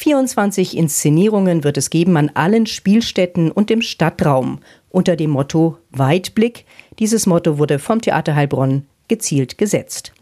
24 0.00 0.78
Inszenierungen 0.78 1.62
wird 1.62 1.76
es 1.76 1.90
geben 1.90 2.16
an 2.16 2.30
allen 2.32 2.64
Spielstätten 2.64 3.50
und 3.50 3.70
im 3.70 3.82
Stadtraum 3.82 4.60
unter 4.88 5.14
dem 5.14 5.28
Motto 5.28 5.76
Weitblick. 5.90 6.64
Dieses 6.98 7.26
Motto 7.26 7.58
wurde 7.58 7.78
vom 7.78 8.00
Theater 8.00 8.34
Heilbronn 8.34 8.86
gezielt 9.08 9.58
gesetzt. 9.58 10.12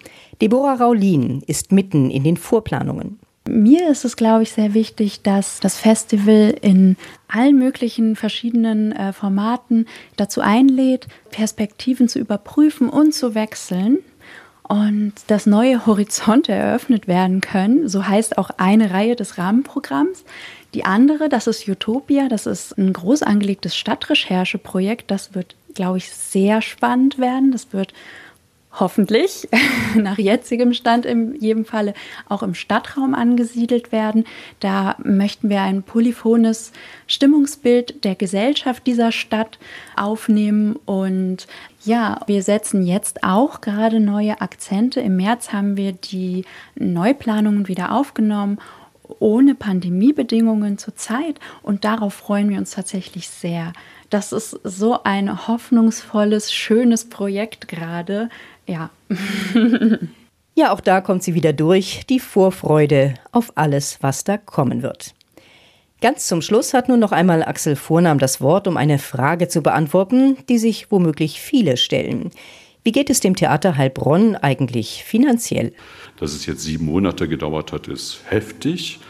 Deborah 0.40 0.74
Raulin 0.74 1.44
ist 1.46 1.70
mitten 1.70 2.10
in 2.10 2.24
den 2.24 2.36
Vorplanungen. 2.36 3.20
Mir 3.48 3.88
ist 3.88 4.04
es, 4.04 4.16
glaube 4.16 4.42
ich, 4.42 4.50
sehr 4.50 4.74
wichtig, 4.74 5.22
dass 5.22 5.60
das 5.60 5.78
Festival 5.78 6.56
in 6.60 6.96
allen 7.28 7.56
möglichen 7.56 8.16
verschiedenen 8.16 8.90
äh, 8.90 9.12
Formaten 9.12 9.86
dazu 10.16 10.40
einlädt, 10.40 11.06
Perspektiven 11.30 12.08
zu 12.08 12.18
überprüfen 12.18 12.88
und 12.88 13.14
zu 13.14 13.36
wechseln 13.36 13.98
und 14.68 15.14
dass 15.28 15.46
neue 15.46 15.86
Horizonte 15.86 16.52
eröffnet 16.52 17.08
werden 17.08 17.40
können. 17.40 17.88
So 17.88 18.06
heißt 18.06 18.38
auch 18.38 18.50
eine 18.58 18.90
Reihe 18.90 19.16
des 19.16 19.38
Rahmenprogramms. 19.38 20.24
Die 20.74 20.84
andere, 20.84 21.30
das 21.30 21.46
ist 21.46 21.66
Utopia, 21.66 22.28
das 22.28 22.46
ist 22.46 22.76
ein 22.76 22.92
groß 22.92 23.22
angelegtes 23.22 23.74
Stadtrechercheprojekt. 23.74 25.10
Das 25.10 25.34
wird, 25.34 25.56
glaube 25.74 25.98
ich, 25.98 26.10
sehr 26.10 26.60
spannend 26.60 27.18
werden. 27.18 27.50
Das 27.50 27.72
wird 27.72 27.94
hoffentlich 28.72 29.48
nach 29.94 30.18
jetzigem 30.18 30.74
Stand 30.74 31.06
in 31.06 31.34
jedem 31.40 31.64
Falle 31.64 31.94
auch 32.28 32.42
im 32.42 32.54
Stadtraum 32.54 33.14
angesiedelt 33.14 33.92
werden. 33.92 34.24
Da 34.60 34.96
möchten 35.02 35.48
wir 35.48 35.62
ein 35.62 35.82
polyphones 35.82 36.72
Stimmungsbild 37.06 38.04
der 38.04 38.14
Gesellschaft 38.14 38.86
dieser 38.86 39.12
Stadt 39.12 39.58
aufnehmen 39.96 40.76
und 40.84 41.46
ja, 41.88 42.20
wir 42.26 42.42
setzen 42.42 42.82
jetzt 42.84 43.24
auch 43.24 43.62
gerade 43.62 43.98
neue 43.98 44.42
Akzente. 44.42 45.00
Im 45.00 45.16
März 45.16 45.52
haben 45.52 45.78
wir 45.78 45.92
die 45.92 46.44
Neuplanungen 46.76 47.66
wieder 47.66 47.92
aufgenommen 47.92 48.58
ohne 49.20 49.54
Pandemiebedingungen 49.54 50.76
zurzeit 50.76 51.40
und 51.62 51.86
darauf 51.86 52.12
freuen 52.12 52.50
wir 52.50 52.58
uns 52.58 52.72
tatsächlich 52.72 53.30
sehr. 53.30 53.72
Das 54.10 54.32
ist 54.32 54.60
so 54.64 55.02
ein 55.02 55.48
hoffnungsvolles, 55.48 56.52
schönes 56.52 57.08
Projekt 57.08 57.68
gerade. 57.68 58.28
Ja. 58.66 58.90
ja, 60.54 60.72
auch 60.72 60.80
da 60.80 61.00
kommt 61.00 61.22
sie 61.22 61.34
wieder 61.34 61.54
durch, 61.54 62.02
die 62.10 62.20
Vorfreude 62.20 63.14
auf 63.32 63.52
alles, 63.54 63.96
was 64.02 64.24
da 64.24 64.36
kommen 64.36 64.82
wird. 64.82 65.14
Ganz 66.00 66.28
zum 66.28 66.42
Schluss 66.42 66.74
hat 66.74 66.88
nun 66.88 67.00
noch 67.00 67.10
einmal 67.10 67.42
Axel 67.42 67.74
Vornam 67.74 68.20
das 68.20 68.40
Wort, 68.40 68.68
um 68.68 68.76
eine 68.76 69.00
Frage 69.00 69.48
zu 69.48 69.62
beantworten, 69.62 70.36
die 70.48 70.58
sich 70.58 70.92
womöglich 70.92 71.40
viele 71.40 71.76
stellen. 71.76 72.30
Wie 72.84 72.92
geht 72.92 73.10
es 73.10 73.18
dem 73.18 73.34
Theater 73.34 73.76
Heilbronn 73.76 74.36
eigentlich 74.36 75.02
finanziell? 75.02 75.72
Dass 76.20 76.34
es 76.34 76.46
jetzt 76.46 76.62
sieben 76.62 76.86
Monate 76.86 77.26
gedauert 77.26 77.72
hat, 77.72 77.88
ist 77.88 78.20
heftig. 78.28 79.00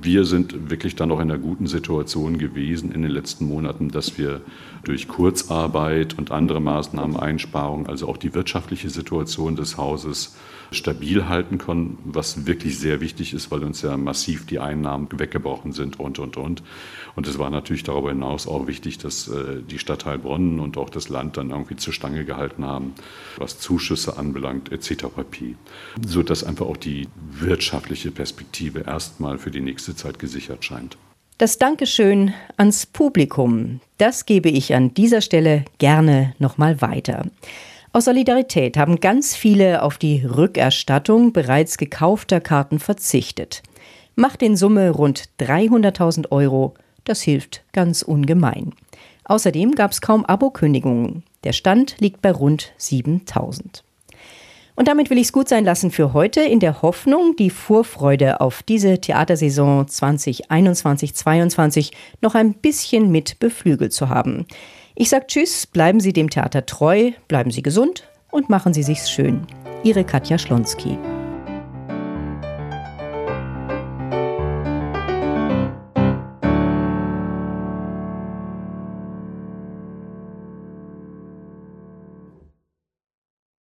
Wir 0.00 0.24
sind 0.24 0.70
wirklich 0.70 0.96
dann 0.96 1.10
auch 1.10 1.20
in 1.20 1.30
einer 1.30 1.38
guten 1.38 1.66
Situation 1.66 2.38
gewesen 2.38 2.92
in 2.92 3.02
den 3.02 3.10
letzten 3.10 3.46
Monaten, 3.46 3.90
dass 3.90 4.16
wir 4.16 4.40
durch 4.88 5.06
Kurzarbeit 5.06 6.16
und 6.16 6.30
andere 6.30 6.60
Maßnahmen, 6.60 7.16
Einsparungen, 7.16 7.86
also 7.86 8.08
auch 8.08 8.16
die 8.16 8.32
wirtschaftliche 8.32 8.88
Situation 8.88 9.54
des 9.54 9.76
Hauses 9.76 10.34
stabil 10.70 11.28
halten 11.28 11.58
konnten, 11.58 11.98
was 12.04 12.46
wirklich 12.46 12.78
sehr 12.78 13.02
wichtig 13.02 13.34
ist, 13.34 13.50
weil 13.50 13.64
uns 13.64 13.82
ja 13.82 13.98
massiv 13.98 14.46
die 14.46 14.58
Einnahmen 14.58 15.08
weggebrochen 15.12 15.72
sind 15.72 16.00
und, 16.00 16.18
und, 16.18 16.38
und. 16.38 16.62
Und 17.16 17.26
es 17.26 17.38
war 17.38 17.50
natürlich 17.50 17.82
darüber 17.82 18.08
hinaus 18.08 18.46
auch 18.46 18.66
wichtig, 18.66 18.96
dass 18.96 19.28
äh, 19.28 19.62
die 19.62 19.78
Stadt 19.78 20.06
Heilbronn 20.06 20.58
und 20.58 20.78
auch 20.78 20.88
das 20.88 21.10
Land 21.10 21.36
dann 21.36 21.50
irgendwie 21.50 21.76
zur 21.76 21.92
Stange 21.92 22.24
gehalten 22.24 22.64
haben, 22.64 22.94
was 23.36 23.58
Zuschüsse 23.58 24.16
anbelangt 24.16 24.72
etc. 24.72 25.06
pp. 25.14 25.56
Sodass 26.06 26.44
einfach 26.44 26.66
auch 26.66 26.78
die 26.78 27.08
wirtschaftliche 27.30 28.10
Perspektive 28.10 28.80
erstmal 28.86 29.36
für 29.36 29.50
die 29.50 29.60
nächste 29.60 29.94
Zeit 29.94 30.18
gesichert 30.18 30.64
scheint. 30.64 30.96
Das 31.38 31.58
Dankeschön 31.58 32.34
ans 32.56 32.86
Publikum, 32.86 33.80
das 33.98 34.26
gebe 34.26 34.48
ich 34.48 34.74
an 34.74 34.94
dieser 34.94 35.20
Stelle 35.20 35.64
gerne 35.78 36.34
nochmal 36.38 36.80
weiter. 36.80 37.26
Aus 37.92 38.04
Solidarität 38.04 38.76
haben 38.76 39.00
ganz 39.00 39.34
viele 39.34 39.82
auf 39.82 39.98
die 39.98 40.24
Rückerstattung 40.24 41.32
bereits 41.32 41.78
gekaufter 41.78 42.40
Karten 42.40 42.78
verzichtet. 42.78 43.62
Macht 44.14 44.42
in 44.42 44.56
Summe 44.56 44.90
rund 44.90 45.24
300.000 45.40 46.30
Euro. 46.30 46.74
Das 47.04 47.22
hilft 47.22 47.62
ganz 47.72 48.02
ungemein. 48.02 48.72
Außerdem 49.24 49.72
gab 49.72 49.92
es 49.92 50.00
kaum 50.00 50.24
Abokündigungen. 50.24 51.22
Der 51.44 51.52
Stand 51.52 51.96
liegt 52.00 52.20
bei 52.22 52.32
rund 52.32 52.72
7000. 52.76 53.84
Und 54.78 54.86
damit 54.86 55.10
will 55.10 55.18
ich 55.18 55.24
es 55.24 55.32
gut 55.32 55.48
sein 55.48 55.64
lassen 55.64 55.90
für 55.90 56.12
heute, 56.12 56.40
in 56.40 56.60
der 56.60 56.82
Hoffnung, 56.82 57.34
die 57.34 57.50
Vorfreude 57.50 58.40
auf 58.40 58.62
diese 58.62 59.00
Theatersaison 59.00 59.86
2021-22 59.86 61.90
noch 62.20 62.36
ein 62.36 62.54
bisschen 62.54 63.10
mit 63.10 63.40
beflügelt 63.40 63.92
zu 63.92 64.08
haben. 64.08 64.46
Ich 64.94 65.08
sage 65.08 65.26
Tschüss, 65.26 65.66
bleiben 65.66 65.98
Sie 65.98 66.12
dem 66.12 66.30
Theater 66.30 66.64
treu, 66.64 67.10
bleiben 67.26 67.50
Sie 67.50 67.62
gesund 67.62 68.04
und 68.30 68.50
machen 68.50 68.72
Sie 68.72 68.84
sich's 68.84 69.10
schön. 69.10 69.48
Ihre 69.82 70.04
Katja 70.04 70.38
Schlonski. 70.38 70.96